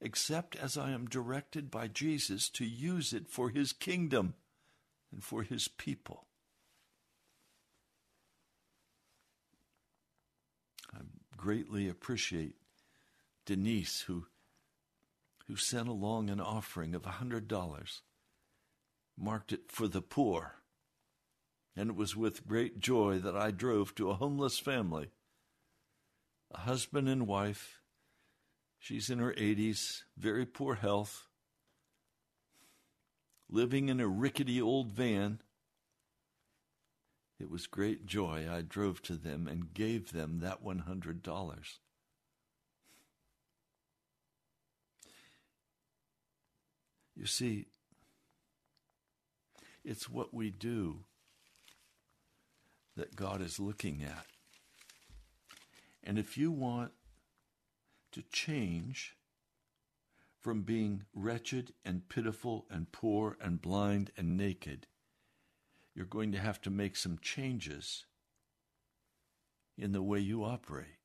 except 0.00 0.56
as 0.56 0.76
I 0.76 0.90
am 0.90 1.06
directed 1.06 1.70
by 1.70 1.86
Jesus 1.86 2.48
to 2.50 2.64
use 2.64 3.12
it 3.12 3.28
for 3.28 3.50
his 3.50 3.72
kingdom 3.72 4.34
and 5.12 5.22
for 5.22 5.44
his 5.44 5.68
people. 5.68 6.26
I 10.92 10.98
greatly 11.36 11.88
appreciate 11.88 12.56
Denise 13.46 14.02
who 14.02 14.26
who 15.46 15.56
sent 15.56 15.88
along 15.88 16.28
an 16.28 16.40
offering 16.40 16.94
of 16.94 17.06
a 17.06 17.12
hundred 17.12 17.48
dollars, 17.48 18.02
marked 19.16 19.50
it 19.52 19.70
for 19.70 19.88
the 19.88 20.02
poor, 20.02 20.56
and 21.76 21.90
it 21.90 21.96
was 21.96 22.16
with 22.16 22.46
great 22.46 22.80
joy 22.80 23.18
that 23.18 23.36
I 23.36 23.50
drove 23.50 23.94
to 23.96 24.10
a 24.10 24.14
homeless 24.14 24.58
family, 24.58 25.10
a 26.52 26.60
husband 26.60 27.08
and 27.08 27.26
wife. 27.26 27.80
She's 28.78 29.10
in 29.10 29.18
her 29.18 29.32
80s, 29.32 30.02
very 30.16 30.46
poor 30.46 30.76
health, 30.76 31.28
living 33.48 33.88
in 33.88 34.00
a 34.00 34.08
rickety 34.08 34.60
old 34.60 34.92
van. 34.92 35.40
It 37.40 37.50
was 37.50 37.66
great 37.66 38.06
joy. 38.06 38.46
I 38.50 38.62
drove 38.62 39.00
to 39.02 39.14
them 39.14 39.46
and 39.46 39.72
gave 39.72 40.12
them 40.12 40.40
that 40.40 40.64
$100. 40.64 41.78
You 47.14 47.26
see, 47.26 47.66
it's 49.84 50.08
what 50.08 50.32
we 50.32 50.50
do 50.50 51.04
that 52.98 53.16
God 53.16 53.40
is 53.40 53.58
looking 53.58 54.02
at. 54.02 54.26
And 56.04 56.18
if 56.18 56.36
you 56.36 56.50
want 56.50 56.92
to 58.12 58.22
change 58.32 59.16
from 60.40 60.62
being 60.62 61.04
wretched 61.14 61.72
and 61.84 62.08
pitiful 62.08 62.66
and 62.70 62.90
poor 62.92 63.36
and 63.40 63.62
blind 63.62 64.10
and 64.16 64.36
naked, 64.36 64.86
you're 65.94 66.06
going 66.06 66.32
to 66.32 66.38
have 66.38 66.60
to 66.62 66.70
make 66.70 66.96
some 66.96 67.18
changes 67.20 68.04
in 69.76 69.92
the 69.92 70.02
way 70.02 70.18
you 70.18 70.44
operate. 70.44 70.98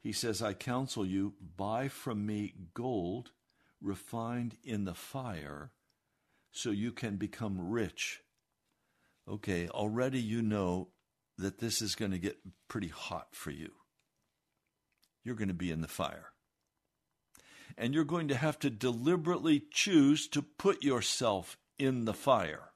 He 0.00 0.12
says, 0.12 0.42
I 0.42 0.52
counsel 0.52 1.04
you, 1.04 1.34
buy 1.56 1.88
from 1.88 2.26
me 2.26 2.54
gold 2.74 3.30
refined 3.80 4.56
in 4.62 4.84
the 4.84 4.94
fire 4.94 5.72
so 6.52 6.70
you 6.70 6.92
can 6.92 7.16
become 7.16 7.70
rich. 7.70 8.20
Okay, 9.28 9.68
already 9.68 10.20
you 10.20 10.42
know 10.42 10.88
that 11.38 11.58
this 11.58 11.80
is 11.80 11.94
going 11.94 12.10
to 12.10 12.18
get 12.18 12.38
pretty 12.68 12.88
hot 12.88 13.28
for 13.32 13.50
you. 13.50 13.70
You're 15.24 15.34
going 15.34 15.48
to 15.48 15.54
be 15.54 15.70
in 15.70 15.80
the 15.80 15.88
fire. 15.88 16.26
And 17.78 17.94
you're 17.94 18.04
going 18.04 18.28
to 18.28 18.36
have 18.36 18.58
to 18.60 18.70
deliberately 18.70 19.62
choose 19.70 20.28
to 20.28 20.42
put 20.42 20.82
yourself 20.82 21.56
in 21.78 22.04
the 22.04 22.14
fire. 22.14 22.70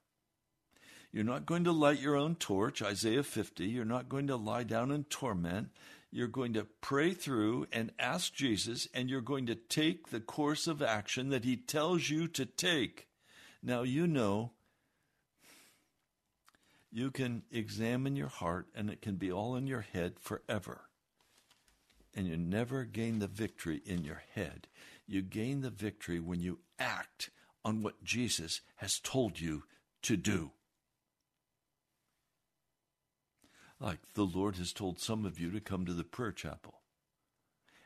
You're 1.12 1.24
not 1.24 1.46
going 1.46 1.64
to 1.64 1.72
light 1.72 2.00
your 2.00 2.16
own 2.16 2.34
torch, 2.34 2.82
Isaiah 2.82 3.22
50. 3.22 3.66
You're 3.66 3.84
not 3.84 4.08
going 4.08 4.26
to 4.26 4.36
lie 4.36 4.64
down 4.64 4.90
in 4.90 5.04
torment. 5.04 5.68
You're 6.10 6.26
going 6.26 6.54
to 6.54 6.66
pray 6.80 7.12
through 7.12 7.66
and 7.70 7.92
ask 7.98 8.32
Jesus, 8.32 8.88
and 8.94 9.10
you're 9.10 9.20
going 9.20 9.46
to 9.46 9.54
take 9.54 10.08
the 10.08 10.20
course 10.20 10.66
of 10.66 10.82
action 10.82 11.28
that 11.30 11.44
He 11.44 11.56
tells 11.56 12.08
you 12.08 12.28
to 12.28 12.46
take. 12.46 13.08
Now, 13.62 13.82
you 13.82 14.06
know, 14.06 14.52
you 16.98 17.12
can 17.12 17.42
examine 17.52 18.16
your 18.16 18.28
heart, 18.28 18.66
and 18.74 18.90
it 18.90 19.00
can 19.00 19.14
be 19.14 19.30
all 19.30 19.54
in 19.54 19.68
your 19.68 19.82
head 19.82 20.14
forever. 20.18 20.80
And 22.12 22.26
you 22.26 22.36
never 22.36 22.82
gain 22.82 23.20
the 23.20 23.28
victory 23.28 23.80
in 23.86 24.02
your 24.02 24.22
head. 24.34 24.66
You 25.06 25.22
gain 25.22 25.60
the 25.60 25.70
victory 25.70 26.18
when 26.18 26.40
you 26.40 26.58
act 26.76 27.30
on 27.64 27.82
what 27.82 28.02
Jesus 28.02 28.62
has 28.76 28.98
told 28.98 29.38
you 29.38 29.62
to 30.02 30.16
do. 30.16 30.50
Like 33.78 34.00
the 34.14 34.26
Lord 34.26 34.56
has 34.56 34.72
told 34.72 34.98
some 34.98 35.24
of 35.24 35.38
you 35.38 35.52
to 35.52 35.60
come 35.60 35.86
to 35.86 35.94
the 35.94 36.02
prayer 36.02 36.32
chapel. 36.32 36.80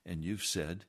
And 0.06 0.24
you've 0.24 0.44
said, 0.44 0.86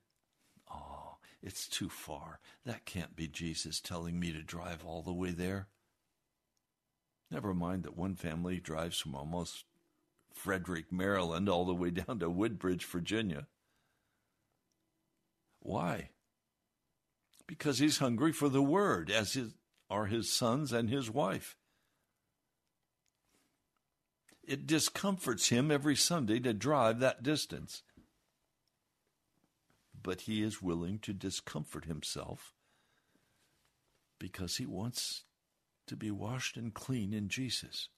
Oh, 0.72 1.18
it's 1.42 1.68
too 1.68 1.90
far. 1.90 2.40
That 2.66 2.86
can't 2.86 3.18
be 3.18 3.28
Jesus 3.28 3.82
telling 3.82 4.18
me 4.18 4.32
to 4.32 4.42
drive 4.42 4.86
all 4.86 5.02
the 5.02 5.12
way 5.12 5.32
there. 5.32 5.68
Never 7.34 7.56
mind 7.56 7.82
that 7.82 7.98
one 7.98 8.14
family 8.14 8.60
drives 8.60 9.00
from 9.00 9.16
almost 9.16 9.66
Frederick, 10.36 10.92
Maryland, 10.92 11.50
all 11.50 11.66
the 11.66 11.74
way 11.74 11.90
down 11.90 12.20
to 12.20 12.30
Woodbridge, 12.30 12.86
Virginia. 12.86 13.48
Why? 15.60 16.10
Because 17.48 17.80
he's 17.80 17.98
hungry 17.98 18.32
for 18.32 18.50
the 18.50 18.62
word, 18.62 19.10
as 19.10 19.34
his, 19.34 19.56
are 19.90 20.06
his 20.06 20.32
sons 20.32 20.72
and 20.72 20.92
his 20.92 21.10
wife. 21.10 21.58
It 24.44 24.68
discomforts 24.68 25.50
him 25.50 25.72
every 25.72 25.96
Sunday 25.96 26.40
to 26.42 26.54
drive 26.54 27.00
that 27.00 27.24
distance. 27.24 27.82
But 30.04 30.22
he 30.22 30.44
is 30.44 30.62
willing 30.62 31.00
to 31.00 31.14
discomfort 31.14 31.86
himself 31.86 32.54
because 34.20 34.58
he 34.58 34.68
wants 34.68 35.24
to 35.88 35.96
be 35.96 36.12
washed 36.12 36.58
and 36.58 36.74
clean 36.74 37.14
in 37.14 37.30
Jesus. 37.30 37.90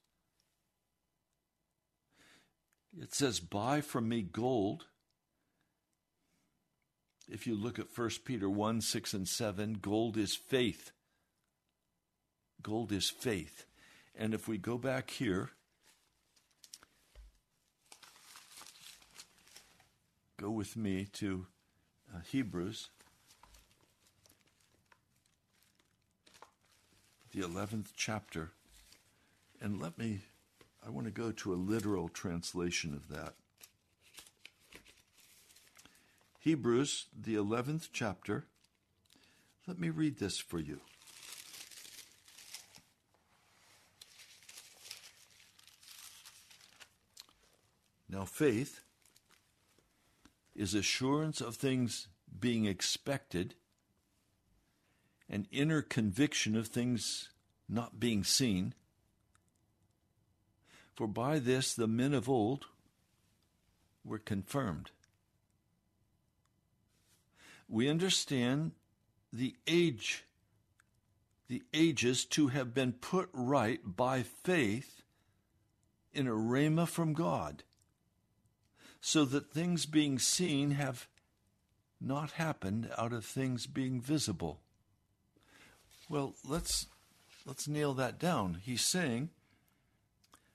It 3.00 3.14
says, 3.14 3.40
Buy 3.40 3.80
from 3.80 4.08
me 4.08 4.22
gold. 4.22 4.86
If 7.28 7.46
you 7.46 7.56
look 7.56 7.78
at 7.78 7.96
1 7.96 8.10
Peter 8.24 8.48
1 8.48 8.80
6 8.80 9.14
and 9.14 9.28
7, 9.28 9.78
gold 9.82 10.16
is 10.16 10.34
faith. 10.34 10.92
Gold 12.62 12.92
is 12.92 13.10
faith. 13.10 13.66
And 14.14 14.32
if 14.32 14.48
we 14.48 14.58
go 14.58 14.78
back 14.78 15.10
here, 15.10 15.50
go 20.40 20.50
with 20.50 20.76
me 20.76 21.06
to 21.14 21.46
uh, 22.14 22.20
Hebrews, 22.30 22.88
the 27.36 27.42
11th 27.46 27.88
chapter, 27.94 28.52
and 29.60 29.78
let 29.78 29.98
me, 29.98 30.20
I 30.84 30.88
want 30.88 31.06
to 31.06 31.12
go 31.12 31.32
to 31.32 31.52
a 31.52 31.54
literal 31.54 32.08
translation 32.08 32.94
of 32.94 33.08
that. 33.14 33.34
Hebrews, 36.40 37.08
the 37.14 37.34
11th 37.34 37.88
chapter. 37.92 38.46
Let 39.66 39.78
me 39.78 39.90
read 39.90 40.18
this 40.18 40.38
for 40.38 40.58
you. 40.58 40.80
Now, 48.08 48.24
faith 48.24 48.80
is 50.54 50.72
assurance 50.72 51.42
of 51.42 51.56
things 51.56 52.08
being 52.40 52.64
expected, 52.64 53.56
an 55.28 55.46
inner 55.50 55.82
conviction 55.82 56.56
of 56.56 56.68
things 56.68 57.30
not 57.68 57.98
being 57.98 58.24
seen. 58.24 58.74
For 60.94 61.06
by 61.06 61.38
this 61.38 61.74
the 61.74 61.88
men 61.88 62.14
of 62.14 62.28
old 62.28 62.66
were 64.04 64.18
confirmed. 64.18 64.90
We 67.68 67.88
understand 67.88 68.72
the 69.32 69.56
age, 69.66 70.24
the 71.48 71.62
ages 71.74 72.24
to 72.26 72.48
have 72.48 72.72
been 72.72 72.92
put 72.92 73.28
right 73.32 73.80
by 73.84 74.22
faith 74.22 75.02
in 76.12 76.26
a 76.26 76.32
rhema 76.32 76.86
from 76.88 77.12
God 77.12 77.64
so 79.00 79.24
that 79.24 79.52
things 79.52 79.86
being 79.86 80.18
seen 80.18 80.72
have 80.72 81.08
not 82.00 82.32
happened 82.32 82.90
out 82.96 83.12
of 83.12 83.24
things 83.24 83.66
being 83.66 84.00
visible. 84.00 84.60
Well, 86.08 86.34
let's 86.44 86.86
let's 87.44 87.66
nail 87.66 87.94
that 87.94 88.18
down. 88.18 88.60
He's 88.62 88.82
saying 88.82 89.30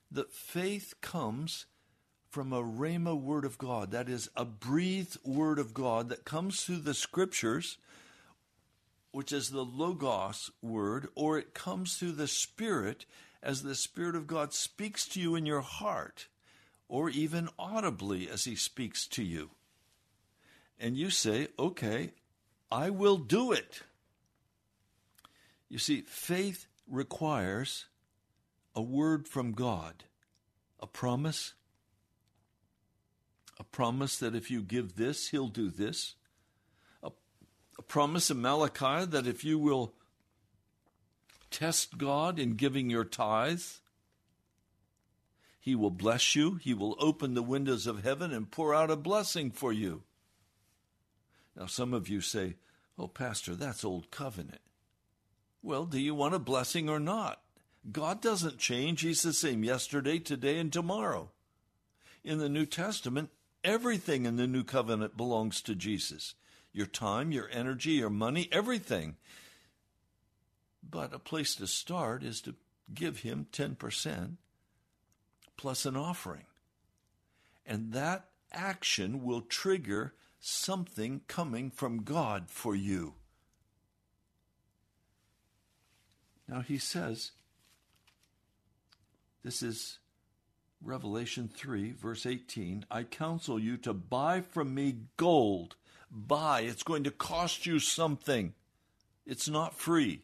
that 0.10 0.32
faith 0.32 0.94
comes 1.02 1.66
from 2.30 2.54
a 2.54 2.64
rhema 2.64 3.20
word 3.20 3.44
of 3.44 3.58
God, 3.58 3.92
that 3.92 4.08
is 4.08 4.30
a 4.36 4.46
breathed 4.46 5.18
word 5.26 5.60
of 5.60 5.74
God 5.74 6.08
that 6.08 6.24
comes 6.24 6.64
through 6.64 6.78
the 6.78 6.94
scriptures, 6.94 7.78
which 9.12 9.34
is 9.34 9.50
the 9.50 9.66
logos 9.66 10.50
word, 10.62 11.10
or 11.16 11.38
it 11.38 11.54
comes 11.54 11.98
through 11.98 12.14
the 12.14 12.28
spirit 12.28 13.06
as 13.44 13.64
the 13.64 13.76
spirit 13.76 14.16
of 14.16 14.28
God 14.28 14.54
speaks 14.54 15.06
to 15.10 15.20
you 15.20 15.36
in 15.36 15.46
your 15.46 15.62
heart, 15.62 16.28
or 16.88 17.10
even 17.10 17.50
audibly 17.60 18.30
as 18.30 18.46
he 18.46 18.56
speaks 18.56 19.06
to 19.08 19.24
you. 19.24 19.52
And 20.80 20.96
you 20.96 21.10
say, 21.10 21.50
"Okay, 21.60 22.14
I 22.72 22.90
will 22.90 23.18
do 23.18 23.52
it." 23.52 23.84
You 25.72 25.78
see, 25.78 26.02
faith 26.02 26.68
requires 26.86 27.86
a 28.76 28.82
word 28.82 29.26
from 29.26 29.54
God, 29.54 30.04
a 30.82 30.86
promise, 30.86 31.54
a 33.58 33.64
promise 33.64 34.18
that 34.18 34.36
if 34.36 34.52
you 34.52 34.64
give 34.64 34.98
this, 34.98 35.30
He'll 35.30 35.48
do 35.48 35.70
this, 35.70 36.16
a, 37.02 37.12
a 37.80 37.82
promise 37.84 38.30
in 38.30 38.42
Malachi 38.42 39.06
that 39.06 39.26
if 39.26 39.46
you 39.46 39.58
will 39.58 39.94
test 41.52 41.98
God 41.98 42.38
in 42.38 42.56
giving 42.56 42.90
your 42.90 43.06
tithes, 43.06 43.80
He 45.58 45.74
will 45.74 45.90
bless 45.90 46.36
you, 46.36 46.56
He 46.56 46.74
will 46.74 46.98
open 47.00 47.34
the 47.34 47.42
windows 47.42 47.88
of 47.88 48.04
heaven 48.04 48.34
and 48.34 48.52
pour 48.52 48.76
out 48.76 48.92
a 48.92 48.98
blessing 48.98 49.52
for 49.52 49.72
you. 49.72 50.04
Now, 51.56 51.68
some 51.68 51.94
of 51.94 52.10
you 52.10 52.20
say, 52.20 52.56
Oh, 53.00 53.08
Pastor, 53.08 53.56
that's 53.56 53.86
old 53.86 54.12
covenant. 54.12 54.60
Well, 55.64 55.86
do 55.86 56.00
you 56.00 56.16
want 56.16 56.34
a 56.34 56.40
blessing 56.40 56.90
or 56.90 57.00
not? 57.00 57.42
God 57.92 58.22
doesn't 58.22 58.58
change. 58.58 59.02
He's 59.02 59.22
the 59.22 59.34
same 59.34 59.64
yesterday, 59.64 60.20
today, 60.20 60.58
and 60.58 60.72
tomorrow. 60.72 61.30
In 62.24 62.38
the 62.38 62.50
New 62.50 62.66
Testament, 62.66 63.30
everything 63.64 64.26
in 64.26 64.38
the 64.38 64.48
New 64.48 64.64
Covenant 64.64 65.18
belongs 65.18 65.62
to 65.62 65.76
Jesus 65.76 66.36
your 66.74 66.86
time, 66.86 67.32
your 67.32 67.50
energy, 67.52 67.92
your 67.92 68.10
money, 68.10 68.48
everything. 68.52 69.18
But 70.88 71.14
a 71.14 71.20
place 71.20 71.54
to 71.56 71.68
start 71.68 72.24
is 72.24 72.42
to 72.42 72.56
give 72.94 73.20
Him 73.20 73.48
10% 73.52 74.38
plus 75.58 75.86
an 75.86 75.98
offering. 75.98 76.46
And 77.66 77.92
that 77.94 78.26
action 78.52 79.24
will 79.24 79.42
trigger 79.42 80.14
something 80.40 81.22
coming 81.28 81.70
from 81.70 82.04
God 82.04 82.50
for 82.50 82.76
you. 82.76 83.16
Now 86.48 86.62
he 86.62 86.78
says, 86.78 87.32
this 89.44 89.64
is 89.64 90.00
Revelation 90.84 91.50
3, 91.54 91.94
verse 91.94 92.26
18. 92.26 92.86
I 92.92 93.04
counsel 93.04 93.60
you 93.60 93.78
to 93.78 93.94
buy 93.94 94.42
from 94.42 94.74
me 94.74 94.98
gold. 95.18 95.76
Buy. 96.12 96.62
It's 96.62 96.84
going 96.84 97.04
to 97.06 97.12
cost 97.12 97.66
you 97.66 97.80
something. 97.80 98.54
It's 99.26 99.48
not 99.48 99.76
free. 99.76 100.24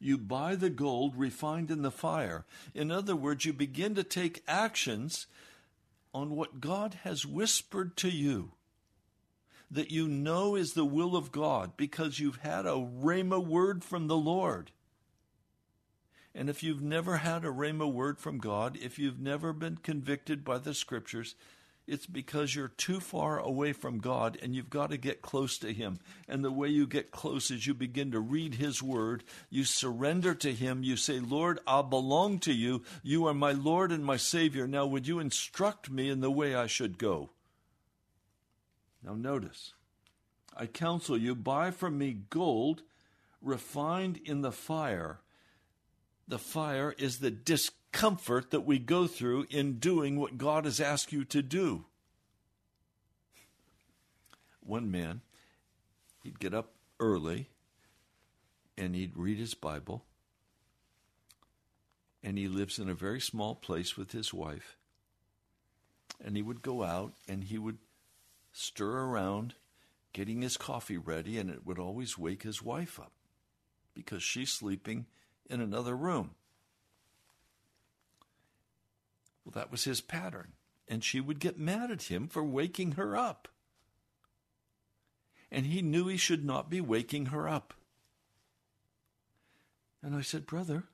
You 0.00 0.18
buy 0.18 0.56
the 0.56 0.70
gold 0.70 1.14
refined 1.16 1.70
in 1.70 1.82
the 1.82 1.90
fire. 1.90 2.44
In 2.74 2.90
other 2.90 3.14
words, 3.14 3.44
you 3.44 3.52
begin 3.52 3.94
to 3.94 4.02
take 4.02 4.42
actions 4.48 5.28
on 6.12 6.30
what 6.30 6.60
God 6.60 6.98
has 7.04 7.24
whispered 7.24 7.96
to 7.98 8.10
you 8.10 8.52
that 9.72 9.90
you 9.90 10.06
know 10.06 10.54
is 10.54 10.74
the 10.74 10.84
will 10.84 11.16
of 11.16 11.32
God 11.32 11.72
because 11.76 12.18
you've 12.18 12.36
had 12.36 12.66
a 12.66 12.74
Rhema 12.74 13.44
word 13.44 13.82
from 13.82 14.06
the 14.06 14.16
Lord. 14.16 14.70
And 16.34 16.48
if 16.48 16.62
you've 16.62 16.82
never 16.82 17.18
had 17.18 17.44
a 17.44 17.48
Rhema 17.48 17.90
word 17.90 18.18
from 18.18 18.38
God, 18.38 18.78
if 18.80 18.98
you've 18.98 19.18
never 19.18 19.52
been 19.52 19.78
convicted 19.78 20.44
by 20.44 20.58
the 20.58 20.74
scriptures, 20.74 21.34
it's 21.86 22.06
because 22.06 22.54
you're 22.54 22.68
too 22.68 23.00
far 23.00 23.38
away 23.38 23.72
from 23.72 23.98
God 23.98 24.38
and 24.40 24.54
you've 24.54 24.70
got 24.70 24.90
to 24.90 24.96
get 24.96 25.20
close 25.20 25.58
to 25.58 25.72
Him. 25.72 25.98
And 26.28 26.44
the 26.44 26.52
way 26.52 26.68
you 26.68 26.86
get 26.86 27.10
close 27.10 27.50
is 27.50 27.66
you 27.66 27.74
begin 27.74 28.12
to 28.12 28.20
read 28.20 28.54
His 28.54 28.82
Word, 28.82 29.24
you 29.50 29.64
surrender 29.64 30.34
to 30.36 30.52
Him, 30.52 30.84
you 30.84 30.96
say, 30.96 31.18
Lord, 31.18 31.60
I 31.66 31.82
belong 31.82 32.38
to 32.40 32.52
you. 32.52 32.82
You 33.02 33.26
are 33.26 33.34
my 33.34 33.52
Lord 33.52 33.90
and 33.90 34.04
my 34.04 34.16
Savior. 34.16 34.68
Now, 34.68 34.86
would 34.86 35.08
you 35.08 35.18
instruct 35.18 35.90
me 35.90 36.08
in 36.08 36.20
the 36.20 36.30
way 36.30 36.54
I 36.54 36.66
should 36.66 36.98
go? 36.98 37.30
Now, 39.04 39.14
notice, 39.14 39.74
I 40.56 40.66
counsel 40.66 41.18
you, 41.18 41.34
buy 41.34 41.70
from 41.70 41.98
me 41.98 42.12
gold 42.30 42.82
refined 43.40 44.20
in 44.24 44.42
the 44.42 44.52
fire. 44.52 45.20
The 46.28 46.38
fire 46.38 46.94
is 46.96 47.18
the 47.18 47.30
discomfort 47.30 48.50
that 48.50 48.60
we 48.64 48.78
go 48.78 49.06
through 49.06 49.46
in 49.50 49.78
doing 49.78 50.18
what 50.18 50.38
God 50.38 50.64
has 50.64 50.80
asked 50.80 51.12
you 51.12 51.24
to 51.26 51.42
do. 51.42 51.84
One 54.60 54.90
man, 54.90 55.22
he'd 56.22 56.38
get 56.38 56.54
up 56.54 56.74
early 57.00 57.48
and 58.78 58.94
he'd 58.94 59.16
read 59.16 59.38
his 59.38 59.54
Bible, 59.54 60.04
and 62.22 62.38
he 62.38 62.48
lives 62.48 62.78
in 62.78 62.88
a 62.88 62.94
very 62.94 63.20
small 63.20 63.54
place 63.54 63.96
with 63.96 64.12
his 64.12 64.32
wife. 64.32 64.76
And 66.24 66.36
he 66.36 66.42
would 66.42 66.62
go 66.62 66.82
out 66.82 67.14
and 67.28 67.44
he 67.44 67.58
would 67.58 67.78
stir 68.52 69.04
around 69.04 69.54
getting 70.12 70.42
his 70.42 70.56
coffee 70.56 70.98
ready, 70.98 71.38
and 71.38 71.50
it 71.50 71.66
would 71.66 71.78
always 71.78 72.18
wake 72.18 72.42
his 72.42 72.62
wife 72.62 73.00
up 73.00 73.12
because 73.94 74.22
she's 74.22 74.50
sleeping 74.50 75.06
in 75.48 75.60
another 75.60 75.96
room. 75.96 76.34
Well, 79.44 79.52
that 79.54 79.70
was 79.70 79.84
his 79.84 80.00
pattern. 80.00 80.52
And 80.88 81.02
she 81.02 81.20
would 81.20 81.38
get 81.38 81.58
mad 81.58 81.90
at 81.90 82.04
him 82.04 82.28
for 82.28 82.44
waking 82.44 82.92
her 82.92 83.16
up. 83.16 83.48
And 85.50 85.66
he 85.66 85.82
knew 85.82 86.08
he 86.08 86.16
should 86.16 86.44
not 86.44 86.70
be 86.70 86.80
waking 86.80 87.26
her 87.26 87.48
up. 87.48 87.74
And 90.02 90.14
I 90.14 90.22
said, 90.22 90.46
Brother, 90.46 90.84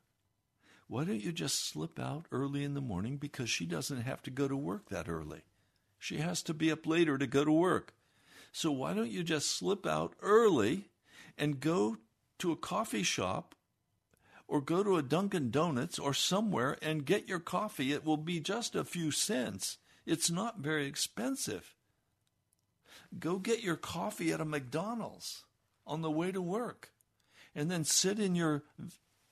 why 0.87 1.05
don't 1.05 1.23
you 1.23 1.33
just 1.33 1.69
slip 1.69 1.99
out 1.99 2.27
early 2.31 2.65
in 2.65 2.75
the 2.75 2.81
morning 2.81 3.17
because 3.17 3.51
she 3.51 3.67
doesn't 3.67 4.03
have 4.03 4.23
to 4.23 4.31
go 4.31 4.47
to 4.47 4.57
work 4.57 4.89
that 4.89 5.09
early? 5.09 5.43
She 5.99 6.19
has 6.19 6.43
to 6.45 6.55
be 6.55 6.71
up 6.71 6.87
later 6.87 7.19
to 7.19 7.27
go 7.27 7.45
to 7.45 7.53
work. 7.53 7.95
So 8.53 8.71
why 8.71 8.95
don't 8.95 9.11
you 9.11 9.23
just 9.23 9.51
slip 9.51 9.87
out 9.87 10.15
early 10.21 10.91
and 11.37 11.61
go 11.61 11.99
to 12.39 12.53
a 12.53 12.57
coffee 12.57 13.03
shop 13.03 13.55
or 14.47 14.61
go 14.61 14.83
to 14.83 14.97
a 14.97 15.03
Dunkin' 15.03 15.51
Donuts 15.51 15.99
or 15.99 16.15
somewhere 16.15 16.79
and 16.81 17.05
get 17.05 17.29
your 17.29 17.41
coffee? 17.41 17.93
It 17.93 18.05
will 18.05 18.17
be 18.17 18.41
just 18.41 18.75
a 18.75 18.85
few 18.85 19.11
cents. 19.11 19.79
It's 20.07 20.31
not 20.31 20.61
very 20.61 20.87
expensive. 20.87 21.75
Go 23.19 23.39
get 23.39 23.63
your 23.63 23.77
coffee 23.77 24.33
at 24.33 24.41
a 24.41 24.45
McDonald's 24.45 25.45
on 25.87 26.03
the 26.03 26.11
way 26.11 26.33
to 26.33 26.43
work 26.43 26.93
and 27.55 27.71
then 27.71 27.85
sit 27.85 28.19
in 28.19 28.35
your 28.35 28.65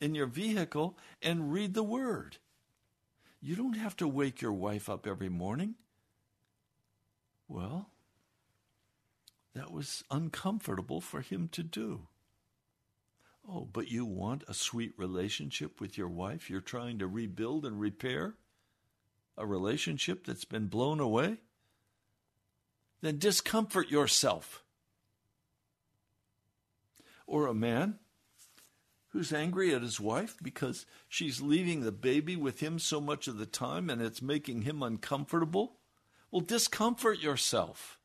in 0.01 0.14
your 0.14 0.27
vehicle 0.27 0.99
and 1.23 1.53
read 1.53 1.75
the 1.75 1.83
word. 1.83 2.39
You 3.41 3.57
don't 3.57 3.77
have 3.77 3.97
to 3.97 4.09
wake 4.09 4.43
your 4.43 4.53
wife 4.53 4.89
up 4.89 5.07
every 5.07 5.29
morning. 5.29 5.77
Well, 7.49 7.90
that 9.55 9.72
was 9.72 10.05
uncomfortable 10.11 11.01
for 11.01 11.20
him 11.20 11.49
to 11.49 11.62
do. 11.62 12.09
Oh, 13.49 13.68
but 13.72 13.88
you 13.90 14.05
want 14.05 14.44
a 14.49 14.55
sweet 14.55 14.92
relationship 14.97 15.80
with 15.80 15.97
your 15.97 16.09
wife? 16.09 16.51
You're 16.51 16.61
trying 16.61 16.99
to 16.99 17.07
rebuild 17.07 17.64
and 17.64 17.80
repair 17.80 18.34
a 19.38 19.47
relationship 19.47 20.26
that's 20.26 20.44
been 20.44 20.66
blown 20.66 20.99
away? 20.99 21.38
Then 23.03 23.18
discomfort 23.18 23.88
yourself. 23.88 24.64
Or 27.26 27.47
a 27.47 27.55
man 27.55 27.99
who's 29.09 29.32
angry 29.32 29.74
at 29.74 29.82
his 29.82 30.01
wife 30.01 30.36
because 30.42 30.86
she's 31.09 31.40
leaving 31.40 31.80
the 31.80 31.92
baby 31.92 32.36
with 32.36 32.61
him 32.61 32.78
so 32.78 33.01
much 33.01 33.28
of 33.28 33.38
the 33.38 33.47
time 33.47 33.90
and 33.90 34.03
it's 34.03 34.20
making 34.20 34.62
him 34.62 34.82
uncomfortable? 34.82 35.76
Well, 36.37 36.45
discomfort 36.45 37.20
yourself. 37.20 37.99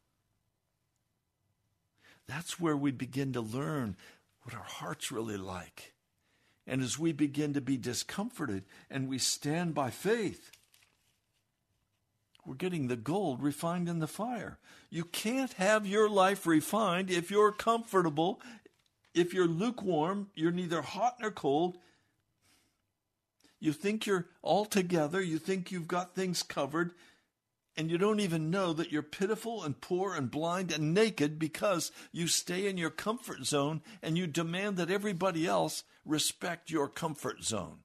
That's 2.29 2.61
where 2.61 2.77
we 2.77 2.91
begin 2.91 3.33
to 3.33 3.41
learn 3.41 3.97
what 4.43 4.55
our 4.55 4.63
heart's 4.63 5.11
really 5.11 5.35
like. 5.35 5.91
And 6.65 6.81
as 6.81 6.97
we 6.97 7.11
begin 7.11 7.53
to 7.55 7.59
be 7.59 7.75
discomforted 7.75 8.63
and 8.89 9.09
we 9.09 9.17
stand 9.17 9.73
by 9.73 9.89
faith, 9.89 10.49
we're 12.45 12.55
getting 12.55 12.87
the 12.87 12.95
gold 12.95 13.43
refined 13.43 13.89
in 13.89 13.99
the 13.99 14.07
fire. 14.07 14.59
You 14.89 15.03
can't 15.03 15.51
have 15.55 15.85
your 15.85 16.09
life 16.09 16.47
refined 16.47 17.11
if 17.11 17.31
you're 17.31 17.51
comfortable. 17.51 18.39
If 19.13 19.33
you're 19.33 19.45
lukewarm, 19.45 20.29
you're 20.35 20.51
neither 20.53 20.81
hot 20.81 21.17
nor 21.19 21.31
cold. 21.31 21.79
You 23.59 23.73
think 23.73 24.05
you're 24.05 24.27
all 24.41 24.63
together, 24.63 25.21
you 25.21 25.37
think 25.37 25.69
you've 25.69 25.89
got 25.89 26.15
things 26.15 26.43
covered, 26.43 26.93
And 27.77 27.89
you 27.89 27.97
don't 27.97 28.19
even 28.19 28.51
know 28.51 28.73
that 28.73 28.91
you're 28.91 29.01
pitiful 29.01 29.63
and 29.63 29.79
poor 29.79 30.13
and 30.13 30.29
blind 30.29 30.71
and 30.71 30.93
naked 30.93 31.39
because 31.39 31.91
you 32.11 32.27
stay 32.27 32.67
in 32.67 32.77
your 32.77 32.89
comfort 32.89 33.45
zone 33.45 33.81
and 34.01 34.17
you 34.17 34.27
demand 34.27 34.77
that 34.77 34.91
everybody 34.91 35.47
else 35.47 35.83
respect 36.05 36.69
your 36.69 36.89
comfort 36.89 37.43
zone. 37.43 37.79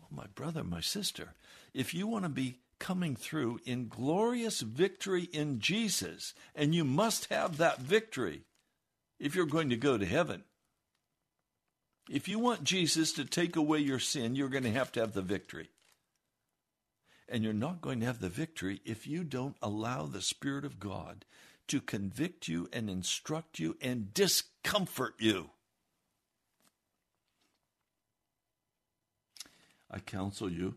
Oh, 0.00 0.06
my 0.10 0.26
brother, 0.34 0.64
my 0.64 0.80
sister, 0.80 1.34
if 1.74 1.92
you 1.92 2.06
want 2.06 2.24
to 2.24 2.30
be 2.30 2.58
coming 2.78 3.16
through 3.16 3.60
in 3.64 3.88
glorious 3.88 4.60
victory 4.60 5.24
in 5.24 5.60
Jesus, 5.60 6.34
and 6.54 6.74
you 6.74 6.84
must 6.84 7.26
have 7.26 7.56
that 7.56 7.80
victory 7.80 8.42
if 9.18 9.34
you're 9.34 9.46
going 9.46 9.70
to 9.70 9.76
go 9.76 9.96
to 9.96 10.06
heaven. 10.06 10.44
If 12.10 12.28
you 12.28 12.38
want 12.38 12.64
Jesus 12.64 13.12
to 13.14 13.24
take 13.24 13.56
away 13.56 13.78
your 13.80 13.98
sin, 13.98 14.36
you're 14.36 14.48
going 14.48 14.64
to 14.64 14.72
have 14.72 14.92
to 14.92 15.00
have 15.00 15.12
the 15.12 15.22
victory. 15.22 15.70
And 17.28 17.42
you're 17.42 17.52
not 17.52 17.80
going 17.80 18.00
to 18.00 18.06
have 18.06 18.20
the 18.20 18.28
victory 18.28 18.80
if 18.84 19.06
you 19.06 19.24
don't 19.24 19.56
allow 19.60 20.06
the 20.06 20.22
Spirit 20.22 20.64
of 20.64 20.78
God 20.78 21.24
to 21.68 21.80
convict 21.80 22.46
you 22.46 22.68
and 22.72 22.88
instruct 22.88 23.58
you 23.58 23.76
and 23.80 24.14
discomfort 24.14 25.14
you. 25.18 25.50
I 29.90 29.98
counsel 29.98 30.50
you 30.50 30.76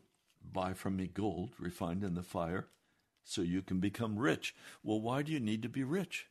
buy 0.52 0.74
from 0.74 0.96
me 0.96 1.08
gold 1.08 1.52
refined 1.60 2.04
in 2.04 2.16
the 2.16 2.24
fire 2.24 2.68
so 3.24 3.42
you 3.42 3.62
can 3.62 3.80
become 3.80 4.18
rich. 4.18 4.56
Well, 4.84 5.00
why 5.00 5.22
do 5.22 5.32
you 5.32 5.40
need 5.40 5.62
to 5.64 5.70
be 5.70 5.84
rich? 5.84 6.28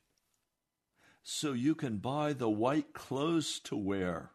So 1.22 1.52
you 1.52 1.74
can 1.74 1.98
buy 1.98 2.32
the 2.32 2.48
white 2.48 2.92
clothes 2.92 3.60
to 3.64 3.76
wear. 3.76 4.30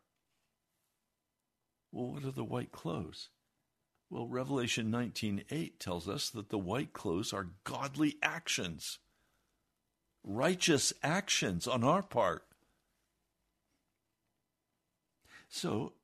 Well, 1.92 2.14
what 2.14 2.24
are 2.24 2.32
the 2.32 2.44
white 2.44 2.72
clothes? 2.72 3.30
Well, 4.14 4.28
Revelation 4.28 4.91
19:8 4.91 5.80
tells 5.80 6.07
us 6.07 6.30
that 6.30 6.49
the 6.49 6.57
white 6.59 6.93
clothes 6.93 7.34
are 7.34 7.55
godly 7.64 8.20
actions. 8.22 8.99
Righteous 10.24 10.93
actions 11.01 11.68
on 11.68 11.84
our 11.84 12.03
part. 12.03 12.47
So, 15.49 15.95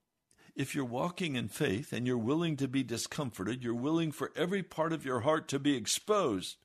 if 0.55 0.74
you're 0.74 0.86
walking 0.86 1.36
in 1.36 1.49
faith 1.49 1.93
and 1.93 2.07
you're 2.07 2.18
willing 2.18 2.57
to 2.57 2.68
be 2.68 2.82
discomforted, 2.82 3.64
you're 3.64 3.76
willing 3.76 4.12
for 4.12 4.34
every 4.36 4.64
part 4.64 4.91
of 4.91 5.05
your 5.05 5.20
heart 5.20 5.47
to 5.49 5.60
be 5.60 5.76
exposed, 5.76 6.57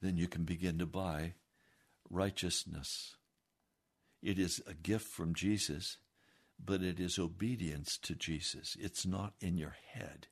then 0.00 0.16
you 0.16 0.26
can 0.26 0.42
begin 0.42 0.76
to 0.78 0.86
buy 0.86 1.34
righteousness. 2.08 3.14
It 4.20 4.40
is 4.40 4.60
a 4.66 4.74
gift 4.74 5.06
from 5.06 5.36
Jesus, 5.36 5.98
but 6.64 6.82
it 6.82 7.00
is 7.00 7.18
obedience 7.18 7.98
to 7.98 8.14
Jesus. 8.14 8.76
It's 8.78 9.06
not 9.06 9.34
in 9.40 9.56
your 9.56 9.76
head. 9.92 10.28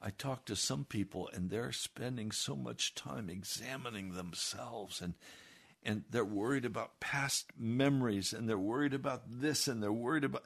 I 0.00 0.10
talk 0.10 0.44
to 0.44 0.56
some 0.56 0.84
people 0.84 1.28
and 1.32 1.50
they're 1.50 1.72
spending 1.72 2.30
so 2.30 2.54
much 2.54 2.94
time 2.94 3.28
examining 3.28 4.12
themselves 4.12 5.00
and 5.00 5.14
and 5.84 6.04
they're 6.10 6.24
worried 6.24 6.64
about 6.64 7.00
past 7.00 7.52
memories 7.56 8.32
and 8.32 8.48
they're 8.48 8.58
worried 8.58 8.94
about 8.94 9.22
this 9.26 9.68
and 9.68 9.82
they're 9.82 9.92
worried 9.92 10.24
about 10.24 10.44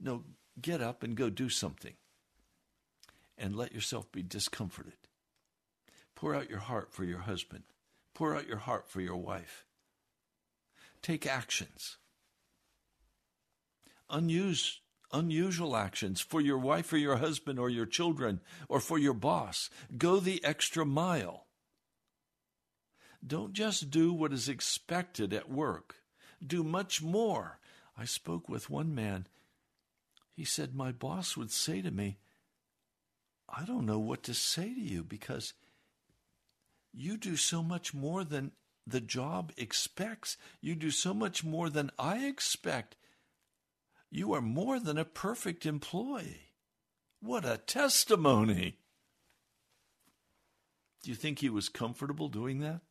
no 0.00 0.24
get 0.60 0.80
up 0.80 1.02
and 1.02 1.16
go 1.16 1.30
do 1.30 1.48
something 1.48 1.94
and 3.38 3.56
let 3.56 3.72
yourself 3.72 4.10
be 4.12 4.22
discomforted 4.22 5.08
pour 6.14 6.34
out 6.34 6.50
your 6.50 6.60
heart 6.60 6.92
for 6.92 7.04
your 7.04 7.20
husband 7.20 7.64
pour 8.14 8.36
out 8.36 8.46
your 8.46 8.58
heart 8.58 8.88
for 8.88 9.00
your 9.00 9.16
wife 9.16 9.64
take 11.02 11.26
actions 11.26 11.96
unused 14.12 14.78
unusual 15.12 15.76
actions 15.76 16.20
for 16.20 16.40
your 16.40 16.56
wife 16.56 16.92
or 16.92 16.96
your 16.96 17.16
husband 17.16 17.58
or 17.58 17.68
your 17.68 17.84
children 17.84 18.40
or 18.68 18.80
for 18.80 18.98
your 18.98 19.12
boss 19.12 19.68
go 19.98 20.18
the 20.20 20.42
extra 20.44 20.86
mile 20.86 21.46
don't 23.24 23.52
just 23.52 23.90
do 23.90 24.12
what 24.12 24.32
is 24.32 24.48
expected 24.48 25.32
at 25.32 25.48
work, 25.48 25.96
do 26.44 26.64
much 26.64 27.02
more. 27.02 27.60
I 27.96 28.04
spoke 28.04 28.48
with 28.48 28.70
one 28.70 28.94
man. 28.94 29.26
He 30.34 30.44
said, 30.44 30.74
My 30.74 30.90
boss 30.90 31.36
would 31.36 31.52
say 31.52 31.82
to 31.82 31.90
me, 31.90 32.18
I 33.48 33.64
don't 33.64 33.86
know 33.86 33.98
what 33.98 34.22
to 34.24 34.34
say 34.34 34.74
to 34.74 34.80
you 34.80 35.04
because 35.04 35.52
you 36.92 37.16
do 37.16 37.36
so 37.36 37.62
much 37.62 37.94
more 37.94 38.24
than 38.24 38.52
the 38.86 39.00
job 39.00 39.52
expects. 39.56 40.36
You 40.60 40.74
do 40.74 40.90
so 40.90 41.14
much 41.14 41.44
more 41.44 41.70
than 41.70 41.90
I 41.98 42.26
expect. 42.26 42.96
You 44.14 44.34
are 44.34 44.42
more 44.42 44.78
than 44.78 44.98
a 44.98 45.06
perfect 45.06 45.64
employee. 45.64 46.50
What 47.20 47.46
a 47.46 47.56
testimony! 47.56 48.76
Do 51.02 51.10
you 51.10 51.16
think 51.16 51.38
he 51.38 51.48
was 51.48 51.70
comfortable 51.70 52.28
doing 52.28 52.60
that? 52.60 52.82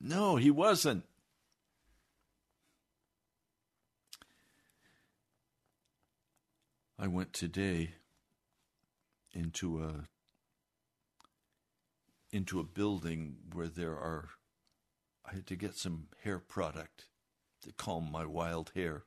No, 0.00 0.34
he 0.34 0.50
wasn't. 0.50 1.04
I 6.98 7.06
went 7.06 7.32
today 7.32 7.94
into 9.32 9.84
a 9.84 10.08
into 12.32 12.58
a 12.58 12.64
building 12.64 13.36
where 13.52 13.68
there 13.68 13.92
are 13.92 14.30
I 15.24 15.34
had 15.34 15.46
to 15.46 15.54
get 15.54 15.76
some 15.76 16.08
hair 16.24 16.40
product 16.40 17.04
to 17.62 17.72
calm 17.72 18.10
my 18.10 18.26
wild 18.26 18.72
hair. 18.74 19.04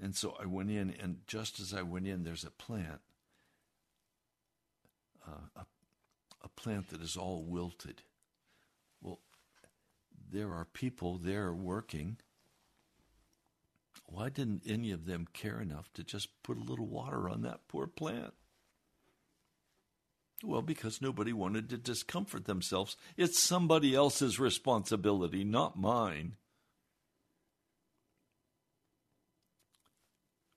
And 0.00 0.14
so 0.14 0.36
I 0.40 0.46
went 0.46 0.70
in 0.70 0.94
and 1.00 1.20
just 1.26 1.58
as 1.60 1.72
I 1.72 1.82
went 1.82 2.06
in 2.06 2.24
there's 2.24 2.44
a 2.44 2.50
plant 2.50 3.00
uh, 5.26 5.60
a, 5.60 5.66
a 6.44 6.48
plant 6.48 6.88
that 6.90 7.00
is 7.00 7.16
all 7.16 7.42
wilted. 7.42 8.02
Well, 9.00 9.20
there 10.32 10.52
are 10.52 10.64
people 10.64 11.18
there 11.18 11.52
working. 11.52 12.18
Why 14.06 14.28
didn't 14.28 14.62
any 14.66 14.92
of 14.92 15.06
them 15.06 15.26
care 15.32 15.60
enough 15.60 15.92
to 15.94 16.04
just 16.04 16.28
put 16.42 16.58
a 16.58 16.64
little 16.64 16.86
water 16.86 17.28
on 17.28 17.42
that 17.42 17.68
poor 17.68 17.86
plant? 17.86 18.34
Well, 20.44 20.62
because 20.62 21.00
nobody 21.00 21.32
wanted 21.32 21.70
to 21.70 21.78
discomfort 21.78 22.44
themselves. 22.44 22.96
It's 23.16 23.38
somebody 23.38 23.94
else's 23.94 24.38
responsibility, 24.38 25.44
not 25.44 25.78
mine. 25.78 26.36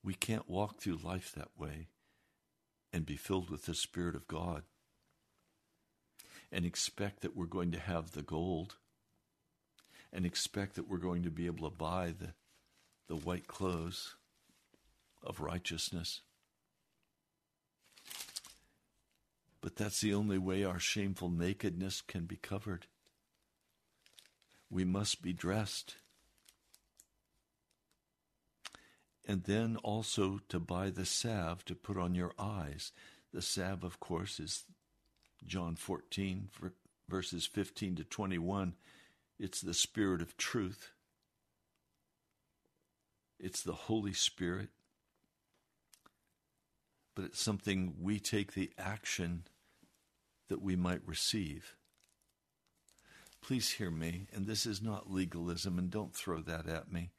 We 0.09 0.15
can't 0.15 0.49
walk 0.49 0.79
through 0.79 1.01
life 1.03 1.33
that 1.35 1.51
way 1.55 1.85
and 2.91 3.05
be 3.05 3.15
filled 3.15 3.51
with 3.51 3.67
the 3.67 3.75
Spirit 3.75 4.15
of 4.15 4.27
God 4.27 4.63
and 6.51 6.65
expect 6.65 7.21
that 7.21 7.37
we're 7.37 7.45
going 7.45 7.71
to 7.73 7.79
have 7.79 8.13
the 8.13 8.23
gold 8.23 8.77
and 10.11 10.25
expect 10.25 10.73
that 10.77 10.89
we're 10.89 10.97
going 10.97 11.21
to 11.21 11.29
be 11.29 11.45
able 11.45 11.69
to 11.69 11.75
buy 11.77 12.11
the, 12.19 12.33
the 13.07 13.17
white 13.17 13.45
clothes 13.45 14.15
of 15.21 15.41
righteousness. 15.41 16.21
But 19.61 19.75
that's 19.75 20.01
the 20.01 20.15
only 20.15 20.39
way 20.39 20.63
our 20.63 20.79
shameful 20.79 21.29
nakedness 21.29 22.01
can 22.01 22.25
be 22.25 22.37
covered. 22.37 22.87
We 24.71 24.85
must 24.85 25.21
be 25.21 25.33
dressed. 25.33 25.97
And 29.29 29.43
then 29.43 29.77
also 29.83 30.39
to 30.49 30.59
buy 30.59 30.89
the 30.89 31.05
salve 31.05 31.63
to 31.65 31.75
put 31.75 31.97
on 31.97 32.15
your 32.15 32.33
eyes. 32.39 32.91
The 33.31 33.43
salve, 33.43 33.83
of 33.83 33.99
course, 33.99 34.39
is 34.39 34.63
John 35.45 35.75
14, 35.75 36.49
verses 37.07 37.45
15 37.45 37.97
to 37.97 38.03
21. 38.03 38.73
It's 39.39 39.61
the 39.61 39.75
Spirit 39.75 40.23
of 40.23 40.35
truth, 40.35 40.93
it's 43.39 43.61
the 43.61 43.73
Holy 43.73 44.13
Spirit, 44.13 44.69
but 47.15 47.25
it's 47.25 47.39
something 47.39 47.93
we 48.01 48.19
take 48.19 48.53
the 48.53 48.71
action 48.79 49.43
that 50.47 50.59
we 50.59 50.75
might 50.75 51.01
receive. 51.05 51.75
Please 53.41 53.73
hear 53.73 53.91
me, 53.91 54.25
and 54.33 54.47
this 54.47 54.65
is 54.65 54.81
not 54.81 55.11
legalism, 55.11 55.77
and 55.77 55.91
don't 55.91 56.15
throw 56.15 56.41
that 56.41 56.67
at 56.67 56.91
me. 56.91 57.11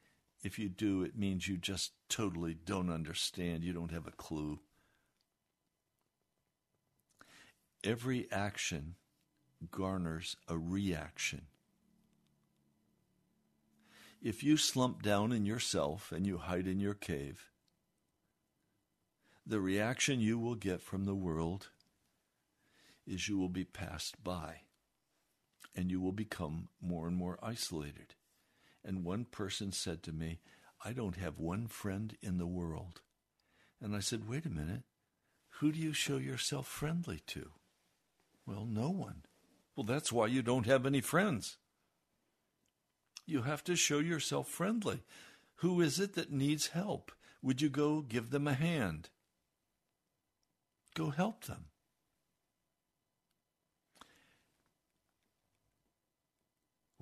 If 0.43 0.57
you 0.57 0.69
do, 0.69 1.03
it 1.03 1.17
means 1.17 1.47
you 1.47 1.57
just 1.57 1.91
totally 2.09 2.55
don't 2.65 2.89
understand. 2.89 3.63
You 3.63 3.73
don't 3.73 3.91
have 3.91 4.07
a 4.07 4.11
clue. 4.11 4.59
Every 7.83 8.27
action 8.31 8.95
garners 9.69 10.35
a 10.47 10.57
reaction. 10.57 11.43
If 14.21 14.43
you 14.43 14.57
slump 14.57 15.01
down 15.01 15.31
in 15.31 15.45
yourself 15.45 16.11
and 16.11 16.25
you 16.25 16.37
hide 16.37 16.67
in 16.67 16.79
your 16.79 16.93
cave, 16.93 17.49
the 19.45 19.59
reaction 19.59 20.19
you 20.19 20.37
will 20.37 20.55
get 20.55 20.81
from 20.81 21.05
the 21.05 21.15
world 21.15 21.69
is 23.07 23.27
you 23.27 23.37
will 23.37 23.49
be 23.49 23.63
passed 23.63 24.23
by 24.23 24.61
and 25.75 25.89
you 25.89 25.99
will 25.99 26.11
become 26.11 26.69
more 26.79 27.07
and 27.07 27.17
more 27.17 27.39
isolated. 27.41 28.13
And 28.83 29.03
one 29.03 29.25
person 29.25 29.71
said 29.71 30.03
to 30.03 30.11
me, 30.11 30.39
I 30.83 30.93
don't 30.93 31.17
have 31.17 31.37
one 31.37 31.67
friend 31.67 32.17
in 32.21 32.37
the 32.37 32.47
world. 32.47 33.01
And 33.79 33.95
I 33.95 33.99
said, 33.99 34.27
wait 34.27 34.45
a 34.45 34.49
minute, 34.49 34.83
who 35.59 35.71
do 35.71 35.79
you 35.79 35.93
show 35.93 36.17
yourself 36.17 36.67
friendly 36.67 37.21
to? 37.27 37.51
Well, 38.45 38.65
no 38.65 38.89
one. 38.89 39.23
Well, 39.75 39.85
that's 39.85 40.11
why 40.11 40.27
you 40.27 40.41
don't 40.41 40.65
have 40.65 40.85
any 40.85 41.01
friends. 41.01 41.57
You 43.25 43.43
have 43.43 43.63
to 43.65 43.75
show 43.75 43.99
yourself 43.99 44.47
friendly. 44.49 45.03
Who 45.57 45.79
is 45.81 45.99
it 45.99 46.15
that 46.15 46.31
needs 46.31 46.67
help? 46.67 47.11
Would 47.43 47.61
you 47.61 47.69
go 47.69 48.01
give 48.01 48.31
them 48.31 48.47
a 48.47 48.53
hand? 48.53 49.09
Go 50.95 51.11
help 51.11 51.45
them. 51.45 51.65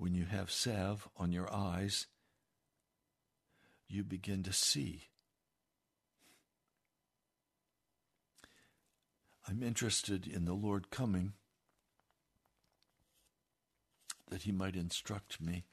When 0.00 0.14
you 0.14 0.24
have 0.24 0.50
salve 0.50 1.06
on 1.18 1.30
your 1.30 1.54
eyes, 1.54 2.06
you 3.86 4.02
begin 4.02 4.42
to 4.44 4.52
see. 4.52 5.08
I'm 9.46 9.62
interested 9.62 10.26
in 10.26 10.46
the 10.46 10.54
Lord 10.54 10.90
coming 10.90 11.34
that 14.30 14.44
he 14.44 14.52
might 14.52 14.74
instruct 14.74 15.38
me, 15.38 15.64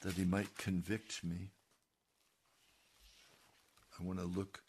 that 0.00 0.14
he 0.14 0.24
might 0.24 0.56
convict 0.56 1.22
me. 1.22 1.50
I 4.00 4.02
want 4.02 4.20
to 4.20 4.24
look 4.24 4.62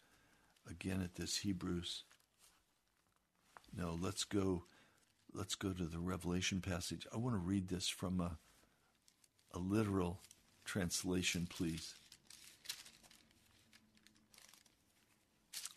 again 0.70 1.00
at 1.02 1.14
this 1.14 1.38
Hebrews. 1.38 2.02
No, 3.74 3.98
let's 3.98 4.24
go 4.24 4.64
let's 5.32 5.54
go 5.54 5.72
to 5.72 5.84
the 5.84 5.98
Revelation 5.98 6.60
passage. 6.60 7.06
I 7.12 7.16
want 7.16 7.34
to 7.34 7.38
read 7.38 7.68
this 7.68 7.88
from 7.88 8.20
a 8.20 8.38
a 9.52 9.58
literal 9.58 10.20
translation, 10.64 11.46
please. 11.48 11.94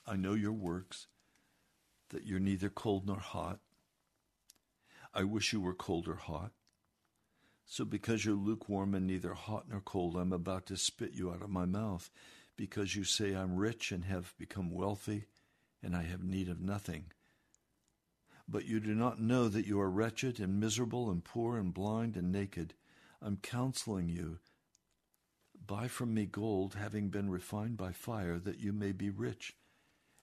I 0.05 0.15
know 0.15 0.33
your 0.33 0.51
works, 0.51 1.07
that 2.09 2.25
you're 2.25 2.39
neither 2.39 2.69
cold 2.69 3.07
nor 3.07 3.19
hot. 3.19 3.59
I 5.13 5.23
wish 5.23 5.53
you 5.53 5.61
were 5.61 5.73
cold 5.73 6.07
or 6.07 6.15
hot. 6.15 6.51
So, 7.65 7.85
because 7.85 8.25
you're 8.25 8.35
lukewarm 8.35 8.93
and 8.93 9.07
neither 9.07 9.33
hot 9.33 9.65
nor 9.69 9.79
cold, 9.79 10.17
I'm 10.17 10.33
about 10.33 10.65
to 10.65 10.75
spit 10.75 11.13
you 11.13 11.31
out 11.31 11.41
of 11.41 11.49
my 11.49 11.65
mouth. 11.65 12.09
Because 12.57 12.95
you 12.95 13.05
say, 13.05 13.33
I'm 13.33 13.55
rich 13.55 13.93
and 13.93 14.03
have 14.03 14.33
become 14.37 14.71
wealthy, 14.71 15.25
and 15.81 15.95
I 15.95 16.03
have 16.03 16.23
need 16.23 16.49
of 16.49 16.59
nothing. 16.59 17.05
But 18.51 18.65
you 18.65 18.81
do 18.81 18.93
not 18.93 19.21
know 19.21 19.47
that 19.47 19.65
you 19.65 19.79
are 19.79 19.89
wretched 19.89 20.41
and 20.41 20.59
miserable 20.59 21.09
and 21.09 21.23
poor 21.23 21.57
and 21.57 21.73
blind 21.73 22.17
and 22.17 22.33
naked. 22.33 22.73
I'm 23.21 23.37
counseling 23.37 24.09
you 24.09 24.39
buy 25.65 25.87
from 25.87 26.13
me 26.13 26.25
gold, 26.25 26.75
having 26.75 27.07
been 27.07 27.29
refined 27.29 27.77
by 27.77 27.93
fire, 27.93 28.37
that 28.39 28.59
you 28.59 28.73
may 28.73 28.91
be 28.91 29.09
rich, 29.09 29.55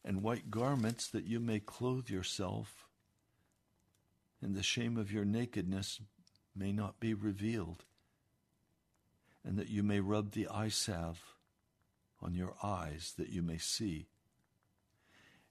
and 0.05 0.22
white 0.22 0.51
garments, 0.51 1.09
that 1.09 1.24
you 1.24 1.41
may 1.41 1.59
clothe 1.59 2.11
yourself, 2.11 2.87
and 4.43 4.55
the 4.55 4.62
shame 4.62 4.99
of 4.99 5.11
your 5.11 5.24
nakedness 5.24 6.01
may 6.55 6.70
not 6.70 7.01
be 7.01 7.14
revealed, 7.14 7.87
and 9.43 9.57
that 9.57 9.70
you 9.70 9.83
may 9.83 10.01
rub 10.01 10.33
the 10.33 10.47
eye 10.49 10.68
salve 10.68 11.22
on 12.20 12.35
your 12.35 12.55
eyes, 12.62 13.14
that 13.16 13.31
you 13.31 13.41
may 13.41 13.59
see. 13.59 14.09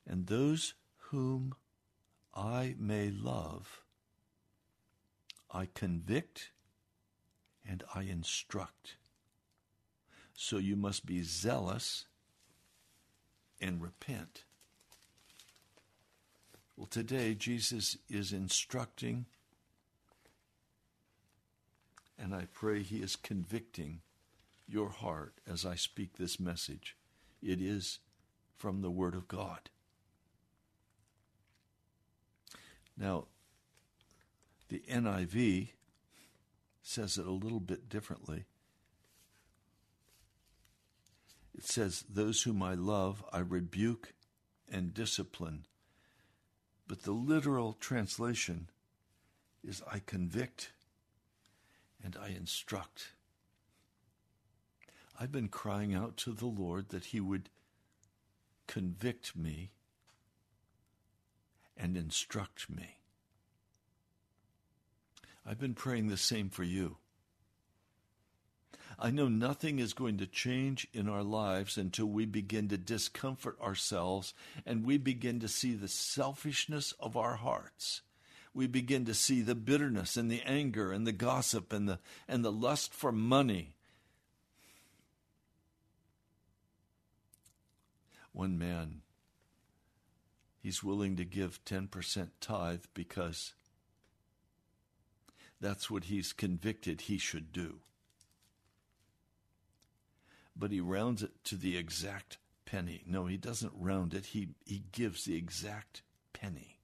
And 0.06 0.28
those 0.28 0.76
whom 1.10 1.56
I 2.38 2.76
may 2.78 3.10
love, 3.10 3.82
I 5.52 5.68
convict 5.74 6.52
and 7.68 7.84
I 7.96 8.04
instruct. 8.04 8.98
So 10.36 10.58
you 10.58 10.76
must 10.76 11.08
be 11.08 11.24
zealous 11.24 12.06
and 13.60 13.82
repent. 13.82 14.44
Well, 16.76 16.86
today 16.86 17.34
Jesus 17.34 17.98
is 18.08 18.32
instructing, 18.32 19.26
and 22.20 22.36
I 22.36 22.48
pray 22.54 22.84
He 22.84 22.98
is 22.98 23.16
convicting 23.16 24.02
your 24.68 24.90
heart 24.90 25.34
as 25.52 25.66
I 25.66 25.74
speak 25.74 26.18
this 26.18 26.40
message. 26.40 26.96
It 27.42 27.60
is 27.60 27.98
from 28.56 28.84
the 28.84 28.92
Word 28.92 29.16
of 29.16 29.28
God. 29.28 29.72
Now, 32.98 33.26
the 34.70 34.82
NIV 34.90 35.70
says 36.82 37.18
it 37.18 37.28
a 37.28 37.32
little 37.32 37.60
bit 37.60 37.90
differently. 37.90 38.46
It 41.56 41.66
says, 41.66 42.04
Those 42.10 42.44
whom 42.44 42.64
I 42.64 42.74
love, 42.74 43.24
I 43.32 43.40
rebuke 43.40 44.14
and 44.72 44.94
discipline. 44.94 45.66
But 46.88 47.04
the 47.04 47.12
literal 47.12 47.74
translation 47.74 48.70
is, 49.64 49.82
I 49.92 50.00
convict 50.00 50.72
and 52.04 52.18
I 52.22 52.30
instruct. 52.30 53.14
I've 55.20 55.32
been 55.32 55.50
crying 55.50 55.94
out 55.94 56.16
to 56.18 56.32
the 56.32 56.46
Lord 56.46 56.90
that 56.90 57.06
He 57.06 57.20
would 57.20 57.50
convict 58.68 59.36
me 59.36 59.72
and 61.78 61.96
instruct 61.96 62.70
me. 62.70 62.98
I've 65.46 65.60
been 65.60 65.76
praying 65.76 66.08
the 66.08 66.18
same 66.18 66.50
for 66.50 66.64
you. 66.64 66.98
I 69.00 69.12
know 69.12 69.28
nothing 69.28 69.78
is 69.78 69.94
going 69.94 70.18
to 70.18 70.28
change 70.28 70.88
in 70.92 71.08
our 71.08 71.22
lives 71.22 71.78
until 71.78 72.08
we 72.08 72.26
begin 72.26 72.68
to 72.70 72.78
discomfort 72.78 73.58
ourselves 73.62 74.34
and 74.66 74.84
we 74.84 74.98
begin 74.98 75.40
to 75.42 75.48
see 75.48 75.76
the 75.76 75.88
selfishness 75.88 76.94
of 77.00 77.16
our 77.16 77.36
hearts. 77.36 78.02
We 78.56 78.66
begin 78.66 79.06
to 79.06 79.14
see 79.14 79.42
the 79.42 79.54
bitterness 79.54 80.18
and 80.18 80.32
the 80.32 80.42
anger 80.42 80.92
and 80.92 81.06
the 81.06 81.12
gossip 81.12 81.72
and 81.72 81.88
the, 81.88 82.00
and 82.28 82.44
the 82.44 82.52
lust 82.52 82.92
for 82.92 83.12
money. 83.12 83.76
One 88.34 88.58
man, 88.58 89.02
he's 90.68 90.84
willing 90.84 91.16
to 91.16 91.24
give 91.24 91.64
10% 91.64 92.28
tithe 92.42 92.84
because 92.94 93.54
that's 95.62 95.90
what 95.90 96.04
he's 96.04 96.34
convicted 96.34 97.02
he 97.02 97.18
should 97.18 97.54
do 97.54 97.80
but 100.60 100.72
he 100.72 100.82
rounds 100.82 101.24
it 101.24 101.32
to 101.46 101.56
the 101.56 101.78
exact 101.78 102.38
penny. 102.66 103.04
No, 103.06 103.26
he 103.28 103.38
doesn't 103.38 103.72
round 103.76 104.14
it, 104.14 104.28
he, 104.28 104.50
he 104.66 104.84
gives 104.92 105.24
the 105.24 105.36
exact 105.36 106.02
penny. 106.34 106.80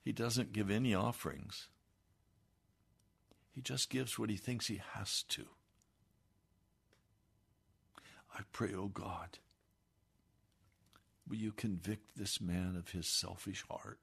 He 0.00 0.12
doesn't 0.12 0.52
give 0.52 0.70
any 0.70 0.94
offerings. 0.94 1.68
He 3.54 3.60
just 3.60 3.90
gives 3.90 4.18
what 4.18 4.30
he 4.30 4.36
thinks 4.36 4.66
he 4.66 4.80
has 4.94 5.22
to. 5.28 5.44
I 8.34 8.40
pray, 8.52 8.72
O 8.74 8.84
oh 8.84 8.88
God, 8.88 9.38
will 11.32 11.38
you 11.38 11.52
convict 11.52 12.14
this 12.14 12.42
man 12.42 12.76
of 12.76 12.90
his 12.90 13.06
selfish 13.06 13.64
heart? 13.70 13.98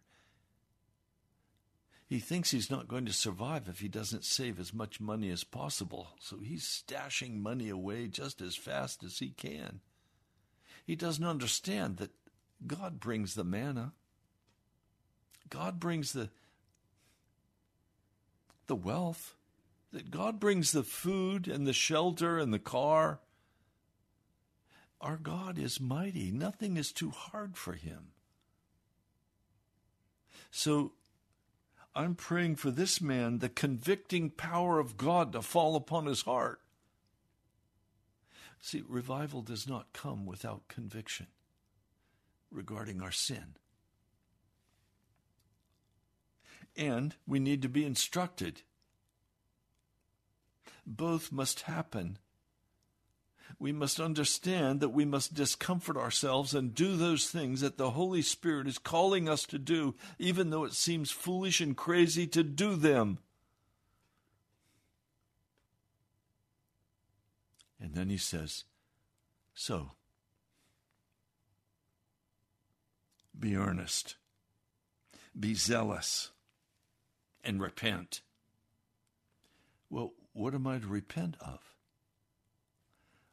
he 2.08 2.18
thinks 2.18 2.50
he's 2.50 2.72
not 2.72 2.88
going 2.88 3.06
to 3.06 3.14
survive 3.14 3.68
if 3.68 3.82
he 3.82 3.88
doesn't 3.88 4.26
save 4.26 4.60
as 4.60 4.74
much 4.74 5.00
money 5.00 5.30
as 5.30 5.44
possible. 5.44 6.08
So 6.20 6.40
he's 6.40 6.64
stashing 6.64 7.38
money 7.38 7.70
away 7.70 8.08
just 8.08 8.42
as 8.42 8.56
fast 8.56 9.04
as 9.04 9.20
he 9.20 9.30
can. 9.30 9.82
He 10.88 10.96
doesn't 10.96 11.24
understand 11.24 11.98
that 11.98 12.10
God 12.66 13.00
brings 13.00 13.36
the 13.36 13.44
manna. 13.44 13.94
God 15.52 15.80
brings 15.80 16.14
the 16.14 16.32
the 18.66 18.76
wealth. 18.76 19.36
That 19.92 20.10
God 20.10 20.40
brings 20.40 20.72
the 20.72 20.84
food 20.84 21.48
and 21.48 21.68
the 21.68 21.74
shelter 21.74 22.40
and 22.40 22.52
the 22.52 22.58
car. 22.58 23.20
Our 25.02 25.18
God 25.18 25.58
is 25.58 25.80
mighty. 25.80 26.32
Nothing 26.32 26.78
is 26.78 26.92
too 26.92 27.12
hard 27.12 27.58
for 27.58 27.74
him. 27.74 28.10
So 30.52 30.94
I'm 31.96 32.16
praying 32.16 32.56
for 32.56 32.72
this 32.72 33.02
man 33.02 33.40
the 33.40 33.50
convicting 33.50 34.30
power 34.30 34.80
of 34.80 34.98
God 34.98 35.32
to 35.34 35.42
fall 35.42 35.76
upon 35.76 36.06
his 36.06 36.24
heart. 36.24 36.62
See, 38.62 38.84
revival 38.88 39.42
does 39.42 39.68
not 39.68 39.94
come 39.94 40.26
without 40.26 40.68
conviction 40.68 41.28
regarding 42.52 43.02
our 43.02 43.12
sin. 43.12 43.56
And 46.76 47.16
we 47.26 47.40
need 47.40 47.62
to 47.62 47.70
be 47.70 47.86
instructed. 47.86 48.62
Both 50.86 51.32
must 51.32 51.62
happen 51.62 52.18
we 53.58 53.72
must 53.72 54.00
understand 54.00 54.80
that 54.80 54.90
we 54.90 55.06
must 55.06 55.34
discomfort 55.34 55.98
ourselves 55.98 56.54
and 56.54 56.76
do 56.76 56.96
those 56.96 57.30
things 57.30 57.62
that 57.62 57.78
the 57.78 57.92
Holy 57.92 58.22
Spirit 58.22 58.68
is 58.68 58.78
calling 58.78 59.28
us 59.28 59.44
to 59.48 59.58
do, 59.58 59.96
even 60.20 60.50
though 60.50 60.66
it 60.66 60.74
seems 60.74 61.12
foolish 61.12 61.60
and 61.60 61.76
crazy 61.76 62.28
to 62.28 62.44
do 62.44 62.76
them. 62.76 63.20
And 67.82 67.94
then 67.96 68.10
he 68.10 68.18
says, 68.18 68.66
So, 69.54 69.92
be 73.38 73.56
earnest, 73.56 74.16
be 75.40 75.54
zealous, 75.54 76.32
and 77.44 77.62
repent. 77.62 78.22
Well, 79.90 80.14
what 80.34 80.54
am 80.54 80.68
I 80.68 80.80
to 80.80 80.88
repent 80.88 81.36
of? 81.40 81.69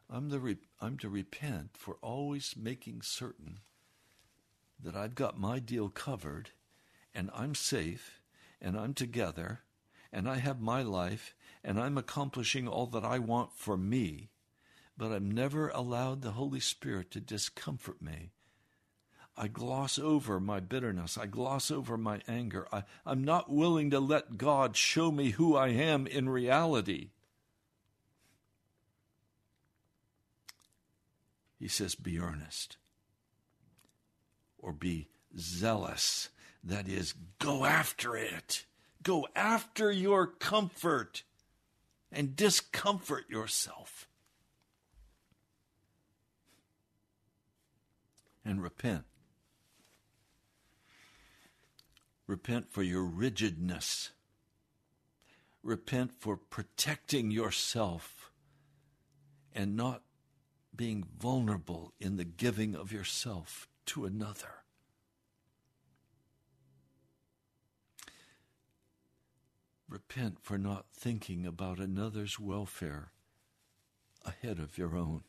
I'm, 0.08 0.28
the 0.28 0.38
re- 0.38 0.58
I'm 0.80 0.98
to 0.98 1.08
repent 1.08 1.70
for 1.74 1.96
always 2.00 2.54
making 2.56 3.02
certain 3.02 3.60
that 4.82 4.94
I've 4.94 5.14
got 5.14 5.38
my 5.38 5.58
deal 5.58 5.88
covered 5.88 6.50
and 7.14 7.30
I'm 7.34 7.54
safe 7.54 8.20
and 8.60 8.78
I'm 8.78 8.94
together 8.94 9.62
and 10.12 10.28
I 10.28 10.36
have 10.36 10.60
my 10.60 10.82
life 10.82 11.34
and 11.64 11.80
I'm 11.80 11.98
accomplishing 11.98 12.68
all 12.68 12.86
that 12.86 13.04
I 13.04 13.18
want 13.18 13.52
for 13.54 13.76
me, 13.76 14.30
but 14.96 15.12
I'm 15.12 15.30
never 15.30 15.68
allowed 15.70 16.22
the 16.22 16.32
Holy 16.32 16.60
Spirit 16.60 17.10
to 17.12 17.20
discomfort 17.20 18.00
me. 18.00 18.30
I 19.36 19.48
gloss 19.48 19.98
over 19.98 20.40
my 20.40 20.60
bitterness. 20.60 21.18
I 21.18 21.26
gloss 21.26 21.70
over 21.70 21.98
my 21.98 22.22
anger. 22.26 22.66
I, 22.72 22.84
I'm 23.04 23.22
not 23.22 23.50
willing 23.50 23.90
to 23.90 24.00
let 24.00 24.38
God 24.38 24.76
show 24.76 25.10
me 25.10 25.30
who 25.30 25.56
I 25.56 25.68
am 25.68 26.06
in 26.06 26.28
reality. 26.28 27.10
He 31.58 31.68
says, 31.68 31.94
be 31.94 32.18
earnest 32.18 32.76
or 34.58 34.72
be 34.72 35.08
zealous. 35.38 36.28
That 36.62 36.88
is, 36.88 37.14
go 37.38 37.64
after 37.64 38.16
it. 38.16 38.64
Go 39.02 39.26
after 39.36 39.90
your 39.90 40.26
comfort 40.26 41.22
and 42.10 42.34
discomfort 42.34 43.28
yourself. 43.30 44.08
And 48.44 48.62
repent. 48.62 49.04
Repent 52.26 52.68
for 52.70 52.82
your 52.82 53.04
rigidness. 53.04 54.10
Repent 55.62 56.12
for 56.12 56.36
protecting 56.36 57.30
yourself 57.30 58.30
and 59.54 59.76
not 59.76 60.02
being 60.76 61.04
vulnerable 61.18 61.92
in 61.98 62.16
the 62.16 62.24
giving 62.24 62.74
of 62.74 62.92
yourself 62.92 63.68
to 63.86 64.04
another. 64.04 64.62
Repent 69.88 70.38
for 70.42 70.58
not 70.58 70.86
thinking 70.92 71.46
about 71.46 71.78
another's 71.78 72.38
welfare 72.38 73.12
ahead 74.24 74.58
of 74.58 74.76
your 74.76 74.96
own. 74.96 75.22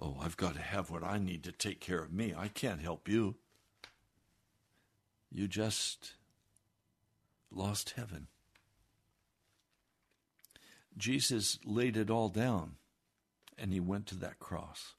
Oh, 0.00 0.16
I've 0.20 0.38
got 0.38 0.54
to 0.54 0.62
have 0.62 0.90
what 0.90 1.04
I 1.04 1.18
need 1.18 1.44
to 1.44 1.52
take 1.52 1.80
care 1.80 2.02
of 2.02 2.12
me. 2.12 2.34
I 2.36 2.48
can't 2.48 2.80
help 2.80 3.08
you. 3.08 3.36
You 5.30 5.46
just 5.46 6.14
lost 7.50 7.94
heaven. 7.96 8.28
Jesus 10.96 11.58
laid 11.64 11.96
it 11.96 12.10
all 12.10 12.30
down 12.30 12.76
and 13.60 13.72
he 13.72 13.80
went 13.80 14.06
to 14.06 14.14
that 14.16 14.38
cross. 14.38 14.94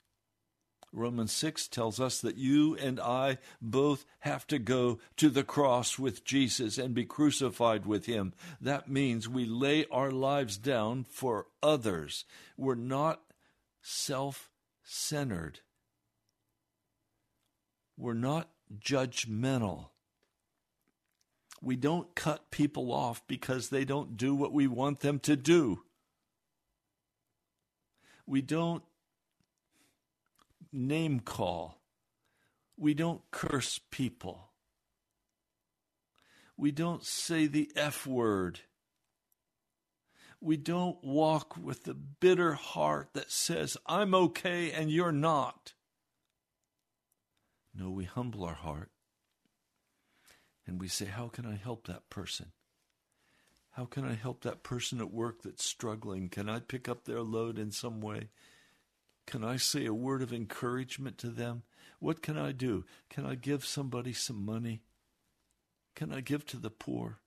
Romans 0.93 1.32
6 1.32 1.70
tells 1.70 2.01
us 2.01 2.20
that 2.20 2.38
you 2.38 2.76
and 2.76 2.99
I 2.99 3.38
both 3.62 4.05
have 4.20 4.45
to 4.47 4.59
go 4.59 4.99
to 5.18 5.30
the 5.30 5.43
cross 5.43 5.97
with 5.97 6.26
Jesus 6.26 6.78
and 6.78 6.93
be 6.93 7.05
crucified 7.05 7.86
with 7.86 8.07
him. 8.07 8.34
That 8.59 8.89
means 8.89 9.30
we 9.30 9.45
lay 9.45 9.86
our 9.89 10.12
lives 10.12 10.57
down 10.57 11.05
for 11.05 11.47
others. 11.64 12.26
We're 12.57 12.76
not 12.76 13.22
self 13.82 14.49
centered, 14.84 15.62
we're 17.97 18.14
not 18.14 18.49
judgmental. 18.78 19.88
We 21.64 21.76
don't 21.76 22.16
cut 22.16 22.49
people 22.49 22.91
off 22.91 23.22
because 23.28 23.70
they 23.70 23.86
don't 23.86 24.18
do 24.18 24.34
what 24.34 24.51
we 24.51 24.66
want 24.66 25.01
them 25.01 25.20
to 25.20 25.36
do. 25.36 25.84
We 28.26 28.41
don't 28.41 28.84
name 30.72 31.19
call. 31.19 31.82
We 32.78 32.93
don't 32.93 33.22
curse 33.32 33.80
people. 33.91 34.49
We 36.57 36.72
don't 36.72 37.03
say 37.03 37.47
the 37.47 37.72
F 37.76 38.05
word. 38.05 38.61
We 40.39 40.57
don't 40.57 41.03
walk 41.03 41.55
with 41.55 41.84
the 41.84 41.93
bitter 41.93 42.53
heart 42.53 43.09
that 43.13 43.32
says, 43.32 43.78
I'm 43.86 44.15
okay 44.15 44.72
and 44.72 44.89
you're 44.89 45.11
not. 45.11 45.74
No, 47.74 47.89
we 47.89 48.05
humble 48.05 48.43
our 48.43 48.55
heart 48.55 48.91
and 50.65 50.80
we 50.80 50.88
say, 50.88 51.05
How 51.05 51.28
can 51.28 51.45
I 51.45 51.55
help 51.55 51.88
that 51.88 52.09
person? 52.09 52.51
How 53.72 53.86
can 53.86 54.05
I 54.05 54.15
help 54.15 54.41
that 54.41 54.63
person 54.63 54.99
at 54.99 55.13
work 55.13 55.43
that's 55.43 55.63
struggling? 55.63 56.28
Can 56.28 56.49
I 56.49 56.59
pick 56.59 56.89
up 56.89 57.05
their 57.05 57.22
load 57.22 57.57
in 57.57 57.72
some 57.72 58.01
way? 58.01 58.30
Can 59.26 59.45
I 59.45 59.55
say 59.55 59.86
a 59.86 59.93
word 59.93 60.22
of 60.22 60.34
encouragement 60.34 61.17
to 61.19 61.30
them? 61.30 61.63
What 61.99 62.22
can 62.22 62.38
I 62.38 62.51
do? 62.51 62.84
Can 63.09 63.26
I 63.26 63.36
give 63.36 63.65
somebody 63.65 64.11
some 64.11 64.45
money? 64.45 64.82
Can 65.95 66.11
I 66.11 66.19
give 66.19 66.45
to 66.47 66.57
the 66.57 66.69
poor? 66.69 67.19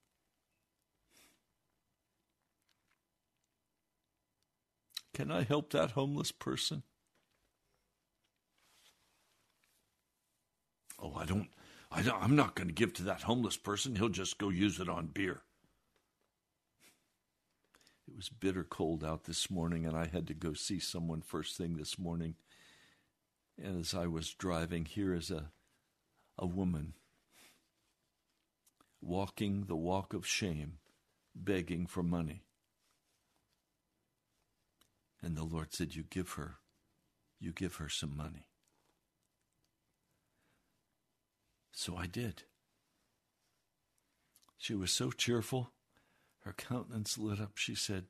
Can 5.14 5.30
I 5.30 5.45
help 5.45 5.70
that 5.70 5.92
homeless 5.92 6.32
person? 6.32 6.82
Oh, 11.01 11.14
I 11.16 11.24
don't, 11.24 11.49
I 11.90 12.03
don't 12.03 12.20
I'm 12.22 12.36
not 12.36 12.55
going 12.55 12.68
to 12.68 12.74
give 12.74 12.92
to 12.95 13.05
that 13.05 13.22
homeless 13.22 13.57
person. 13.57 13.95
He'll 13.97 14.09
just 14.09 14.38
go 14.38 14.49
use 14.49 14.80
it 14.80 14.88
on 14.88 15.07
beer. 15.07 15.42
It 18.07 18.16
was 18.16 18.28
bitter 18.28 18.64
cold 18.64 19.02
out 19.02 19.24
this 19.24 19.50
morning, 19.50 19.86
and 19.86 19.96
I 19.96 20.07
had 20.07 20.26
to 20.26 20.34
go 20.34 20.52
see 20.52 20.78
someone 20.78 21.22
first 21.22 21.57
thing 21.57 21.76
this 21.76 21.98
morning. 21.98 22.34
And 23.62 23.80
as 23.80 23.94
I 23.94 24.07
was 24.07 24.34
driving, 24.34 24.84
here 24.84 25.14
is 25.14 25.30
a, 25.30 25.50
a 26.38 26.46
woman 26.46 26.94
walking 29.00 29.64
the 29.66 29.76
walk 29.76 30.12
of 30.12 30.26
shame, 30.26 30.78
begging 31.34 31.86
for 31.86 32.02
money. 32.02 32.44
And 35.22 35.36
the 35.36 35.44
Lord 35.44 35.72
said, 35.72 35.94
You 35.94 36.05
give 36.09 36.32
her, 36.32 36.57
you 37.40 37.52
give 37.52 37.76
her 37.76 37.88
some 37.88 38.16
money. 38.16 38.48
So 41.72 41.96
I 41.96 42.07
did. 42.07 42.42
She 44.59 44.74
was 44.74 44.92
so 44.92 45.11
cheerful. 45.11 45.74
Her 46.45 46.53
countenance 46.53 47.16
lit 47.16 47.40
up. 47.40 47.57
She 47.57 47.74
said, 47.74 48.05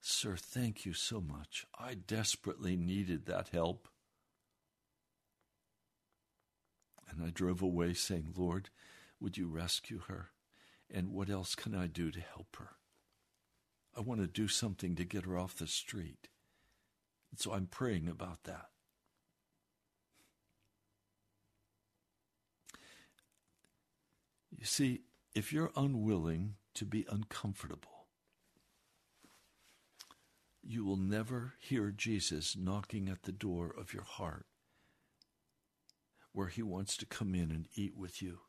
Sir, 0.00 0.36
thank 0.36 0.84
you 0.84 0.92
so 0.92 1.20
much. 1.20 1.66
I 1.78 1.94
desperately 1.94 2.76
needed 2.76 3.26
that 3.26 3.48
help. 3.48 3.88
And 7.08 7.24
I 7.24 7.30
drove 7.30 7.62
away 7.62 7.94
saying, 7.94 8.34
Lord, 8.36 8.70
would 9.20 9.36
you 9.36 9.48
rescue 9.48 10.00
her? 10.08 10.30
And 10.90 11.12
what 11.12 11.30
else 11.30 11.54
can 11.54 11.74
I 11.74 11.86
do 11.86 12.10
to 12.10 12.20
help 12.20 12.56
her? 12.58 12.70
I 13.96 14.00
want 14.00 14.20
to 14.20 14.26
do 14.26 14.48
something 14.48 14.94
to 14.96 15.04
get 15.04 15.24
her 15.24 15.38
off 15.38 15.56
the 15.56 15.66
street. 15.66 16.28
So 17.36 17.52
I'm 17.52 17.66
praying 17.66 18.08
about 18.08 18.44
that. 18.44 18.66
You 24.56 24.64
see, 24.64 25.02
if 25.38 25.52
you're 25.52 25.70
unwilling 25.76 26.56
to 26.74 26.84
be 26.84 27.06
uncomfortable, 27.08 28.08
you 30.60 30.84
will 30.84 30.96
never 30.96 31.54
hear 31.60 31.92
Jesus 31.92 32.56
knocking 32.56 33.08
at 33.08 33.22
the 33.22 33.30
door 33.30 33.72
of 33.78 33.94
your 33.94 34.02
heart 34.02 34.46
where 36.32 36.48
he 36.48 36.60
wants 36.60 36.96
to 36.96 37.06
come 37.06 37.36
in 37.36 37.52
and 37.52 37.68
eat 37.76 37.96
with 37.96 38.20
you. 38.20 38.40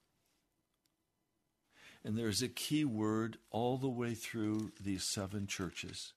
And 2.03 2.17
there's 2.17 2.41
a 2.41 2.49
key 2.49 2.85
word 2.85 3.37
all 3.51 3.77
the 3.77 3.87
way 3.87 4.15
through 4.15 4.71
these 4.81 5.03
seven 5.03 5.45
churches. 5.45 6.13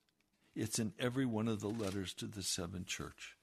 It's 0.57 0.79
in 0.79 0.95
every 0.99 1.27
one 1.27 1.49
of 1.49 1.61
the 1.61 1.68
letters 1.68 2.14
to 2.14 2.27
the 2.27 2.43
seven 2.43 2.87
church. 2.87 3.37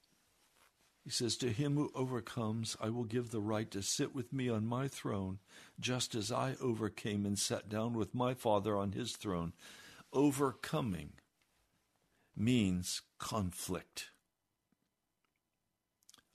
He 1.04 1.10
says, 1.10 1.36
To 1.38 1.50
him 1.50 1.76
who 1.76 1.90
overcomes, 1.94 2.76
I 2.80 2.90
will 2.90 3.04
give 3.04 3.30
the 3.30 3.40
right 3.40 3.70
to 3.70 3.82
sit 3.82 4.14
with 4.14 4.32
me 4.32 4.48
on 4.48 4.66
my 4.66 4.86
throne, 4.86 5.38
just 5.78 6.14
as 6.14 6.30
I 6.30 6.56
overcame 6.60 7.24
and 7.24 7.38
sat 7.38 7.68
down 7.68 7.94
with 7.94 8.14
my 8.14 8.34
Father 8.34 8.76
on 8.76 8.92
his 8.92 9.16
throne. 9.16 9.52
Overcoming 10.12 11.12
means 12.36 13.02
conflict. 13.18 14.10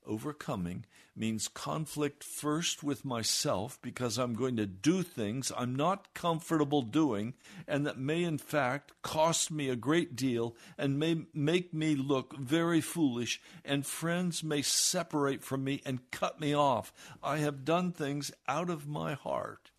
Overcoming 0.08 0.86
means 1.16 1.48
conflict 1.48 2.24
first 2.24 2.84
with 2.84 3.06
myself 3.06 3.80
because 3.82 4.18
I'm 4.18 4.34
going 4.34 4.58
to 4.58 4.66
do 4.66 5.02
things 5.02 5.52
I'm 5.56 5.76
not 5.76 6.14
comfortable 6.14 6.82
doing 6.82 7.34
and 7.68 7.86
that 7.86 7.98
may 7.98 8.24
in 8.24 8.38
fact 8.38 8.92
cost 9.02 9.52
me 9.52 9.70
a 9.70 9.76
great 9.76 10.16
deal 10.16 10.56
and 10.78 11.00
may 11.00 11.26
make 11.34 11.74
me 11.74 11.96
look 11.96 12.38
very 12.38 12.82
foolish 12.82 13.42
and 13.64 13.86
friends 13.86 14.44
may 14.44 14.62
separate 14.62 15.44
from 15.44 15.64
me 15.64 15.82
and 15.86 16.12
cut 16.12 16.40
me 16.40 16.54
off. 16.54 16.92
I 17.24 17.38
have 17.38 17.66
done 17.66 17.92
things 17.92 18.32
out 18.48 18.70
of 18.70 18.88
my 18.88 19.14
heart 19.14 19.72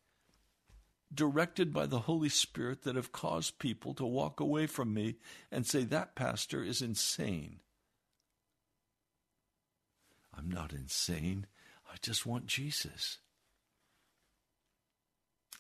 directed 1.15 1.73
by 1.73 1.87
the 1.87 2.01
Holy 2.01 2.29
Spirit 2.29 2.83
that 2.83 2.97
have 2.97 3.13
caused 3.13 3.59
people 3.59 3.95
to 3.95 4.05
walk 4.05 4.41
away 4.41 4.67
from 4.67 4.93
me 4.93 5.17
and 5.51 5.67
say 5.67 5.85
that 5.85 6.15
pastor 6.15 6.63
is 6.63 6.83
insane. 6.83 7.61
I'm 10.37 10.51
not 10.51 10.73
insane. 10.73 11.47
I 11.91 11.97
just 12.03 12.27
want 12.27 12.47
Jesus. 12.47 13.19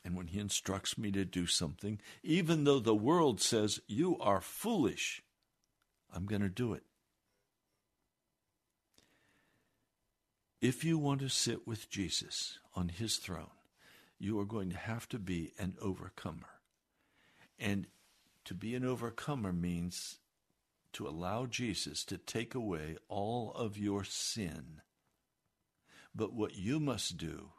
And 0.05 0.16
when 0.16 0.29
he 0.29 0.39
instructs 0.39 0.97
me 0.97 1.11
to 1.12 1.24
do 1.24 1.47
something, 1.47 1.99
even 2.22 2.64
though 2.64 2.79
the 2.79 2.95
world 2.95 3.41
says, 3.41 3.81
You 3.89 4.16
are 4.20 4.41
foolish, 4.41 5.22
I'm 6.14 6.27
going 6.27 6.43
to 6.43 6.49
do 6.49 6.72
it. 6.74 6.85
If 10.61 10.85
you 10.85 10.99
want 10.99 11.20
to 11.20 11.29
sit 11.29 11.66
with 11.66 11.91
Jesus 11.91 12.59
on 12.74 12.89
his 12.89 13.16
throne, 13.16 13.51
you 14.18 14.39
are 14.41 14.45
going 14.45 14.70
to 14.70 14.77
have 14.77 15.09
to 15.09 15.18
be 15.18 15.53
an 15.59 15.74
overcomer. 15.81 16.61
And 17.59 17.87
to 18.45 18.55
be 18.55 18.74
an 18.74 18.85
overcomer 18.85 19.53
means 19.53 20.18
to 20.97 21.07
allow 21.07 21.44
Jesus 21.44 22.07
to 22.07 22.16
take 22.16 22.55
away 22.55 22.97
all 23.07 23.53
of 23.53 23.76
your 23.76 24.03
sin. 24.03 24.80
But 26.14 26.32
what 26.32 26.57
you 26.57 26.80
must 26.80 27.18
do 27.18 27.51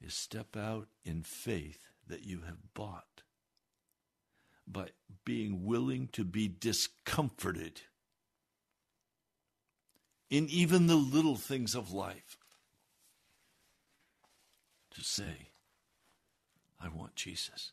is 0.00 0.14
step 0.14 0.56
out 0.56 0.88
in 1.04 1.22
faith 1.22 1.90
that 2.06 2.24
you 2.24 2.40
have 2.46 2.72
bought 2.72 3.24
by 4.66 4.86
being 5.26 5.66
willing 5.66 6.08
to 6.12 6.24
be 6.24 6.48
discomforted 6.48 7.82
in 10.30 10.48
even 10.48 10.86
the 10.86 10.96
little 10.96 11.36
things 11.36 11.74
of 11.74 11.92
life. 11.92 12.38
To 14.94 15.02
say, 15.02 15.50
I 16.80 16.88
want 16.88 17.16
Jesus. 17.16 17.72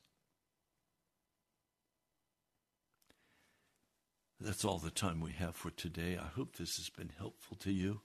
That's 4.39 4.63
all 4.63 4.77
the 4.77 4.91
time 4.91 5.19
we 5.19 5.31
have 5.33 5.55
for 5.55 5.71
today. 5.71 6.17
I 6.21 6.27
hope 6.27 6.55
this 6.55 6.77
has 6.77 6.89
been 6.89 7.11
helpful 7.17 7.57
to 7.57 7.71
you. 7.71 8.01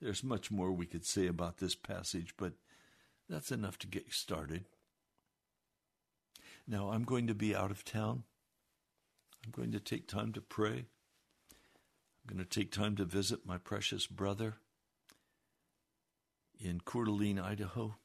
There's 0.00 0.22
much 0.22 0.50
more 0.50 0.70
we 0.72 0.86
could 0.86 1.04
say 1.04 1.26
about 1.26 1.58
this 1.58 1.74
passage, 1.74 2.34
but 2.36 2.52
that's 3.28 3.50
enough 3.50 3.78
to 3.80 3.86
get 3.86 4.06
you 4.06 4.12
started. 4.12 4.66
Now, 6.66 6.90
I'm 6.90 7.02
going 7.02 7.26
to 7.26 7.34
be 7.34 7.56
out 7.56 7.72
of 7.72 7.84
town. 7.84 8.22
I'm 9.44 9.50
going 9.50 9.72
to 9.72 9.80
take 9.80 10.06
time 10.06 10.32
to 10.34 10.40
pray. 10.40 10.86
I'm 12.22 12.28
going 12.36 12.38
to 12.38 12.48
take 12.48 12.70
time 12.70 12.94
to 12.96 13.04
visit 13.04 13.44
my 13.44 13.58
precious 13.58 14.06
brother 14.06 14.58
in 16.60 16.80
Coeur 16.84 17.04
d'Alene, 17.04 17.40
Idaho. 17.40 17.96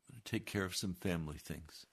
I'm 0.00 0.14
going 0.14 0.22
to 0.24 0.30
take 0.30 0.46
care 0.46 0.64
of 0.64 0.74
some 0.74 0.94
family 0.94 1.38
things. 1.38 1.86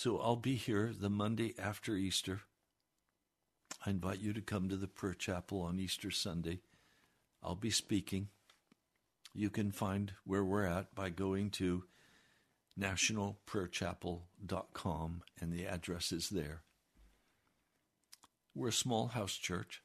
So 0.00 0.20
I'll 0.20 0.36
be 0.36 0.54
here 0.54 0.92
the 0.96 1.10
Monday 1.10 1.56
after 1.58 1.96
Easter. 1.96 2.42
I 3.84 3.90
invite 3.90 4.20
you 4.20 4.32
to 4.32 4.40
come 4.40 4.68
to 4.68 4.76
the 4.76 4.86
prayer 4.86 5.12
chapel 5.12 5.62
on 5.62 5.80
Easter 5.80 6.12
Sunday. 6.12 6.60
I'll 7.42 7.56
be 7.56 7.70
speaking. 7.70 8.28
You 9.34 9.50
can 9.50 9.72
find 9.72 10.12
where 10.24 10.44
we're 10.44 10.66
at 10.66 10.94
by 10.94 11.10
going 11.10 11.50
to 11.50 11.82
nationalprayerchapel.com, 12.78 15.22
and 15.40 15.52
the 15.52 15.66
address 15.66 16.12
is 16.12 16.28
there. 16.28 16.62
We're 18.54 18.68
a 18.68 18.72
small 18.72 19.08
house 19.08 19.34
church. 19.34 19.82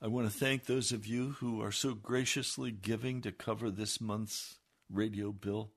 I 0.00 0.06
want 0.06 0.32
to 0.32 0.34
thank 0.34 0.64
those 0.64 0.92
of 0.92 1.06
you 1.06 1.32
who 1.40 1.60
are 1.60 1.72
so 1.72 1.92
graciously 1.92 2.70
giving 2.70 3.20
to 3.20 3.32
cover 3.32 3.70
this 3.70 4.00
month's 4.00 4.54
radio 4.90 5.30
bill. 5.30 5.72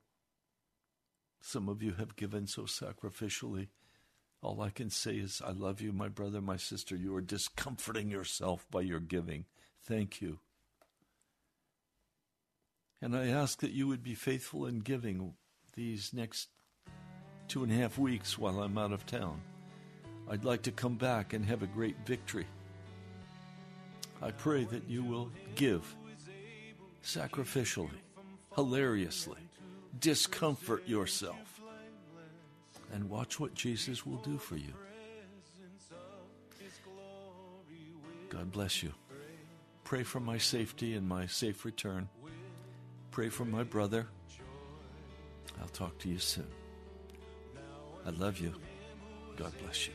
Some 1.40 1.68
of 1.68 1.82
you 1.82 1.92
have 1.92 2.16
given 2.16 2.46
so 2.46 2.62
sacrificially. 2.62 3.68
All 4.42 4.60
I 4.60 4.70
can 4.70 4.90
say 4.90 5.16
is, 5.16 5.42
I 5.44 5.50
love 5.50 5.80
you, 5.80 5.92
my 5.92 6.08
brother, 6.08 6.40
my 6.40 6.56
sister. 6.56 6.94
You 6.94 7.14
are 7.16 7.20
discomforting 7.20 8.10
yourself 8.10 8.66
by 8.70 8.82
your 8.82 9.00
giving. 9.00 9.46
Thank 9.82 10.20
you. 10.20 10.38
And 13.00 13.16
I 13.16 13.28
ask 13.28 13.60
that 13.60 13.70
you 13.70 13.86
would 13.88 14.02
be 14.02 14.14
faithful 14.14 14.66
in 14.66 14.80
giving 14.80 15.34
these 15.74 16.12
next 16.12 16.48
two 17.46 17.62
and 17.62 17.72
a 17.72 17.76
half 17.76 17.98
weeks 17.98 18.36
while 18.38 18.60
I'm 18.60 18.76
out 18.76 18.92
of 18.92 19.06
town. 19.06 19.40
I'd 20.30 20.44
like 20.44 20.62
to 20.62 20.72
come 20.72 20.96
back 20.96 21.32
and 21.32 21.44
have 21.46 21.62
a 21.62 21.66
great 21.66 21.96
victory. 22.04 22.46
I 24.20 24.32
pray 24.32 24.64
that 24.64 24.88
you 24.88 25.04
will 25.04 25.30
give 25.54 25.94
sacrificially, 27.02 27.96
hilariously, 28.54 29.47
discomfort 29.98 30.88
yourself, 30.88 31.60
and 32.92 33.08
watch 33.10 33.38
what 33.38 33.54
Jesus 33.54 34.04
will 34.06 34.16
do 34.18 34.38
for 34.38 34.56
you. 34.56 34.72
God 38.28 38.52
bless 38.52 38.82
you. 38.82 38.92
Pray 39.84 40.02
for 40.02 40.20
my 40.20 40.38
safety 40.38 40.94
and 40.94 41.08
my 41.08 41.26
safe 41.26 41.64
return. 41.64 42.08
Pray 43.10 43.30
for 43.30 43.44
my 43.44 43.62
brother. 43.62 44.06
I'll 45.60 45.68
talk 45.68 45.98
to 45.98 46.08
you 46.08 46.18
soon. 46.18 46.46
I 48.06 48.10
love 48.10 48.38
you. 48.38 48.54
God 49.36 49.52
bless 49.62 49.86
you. 49.86 49.94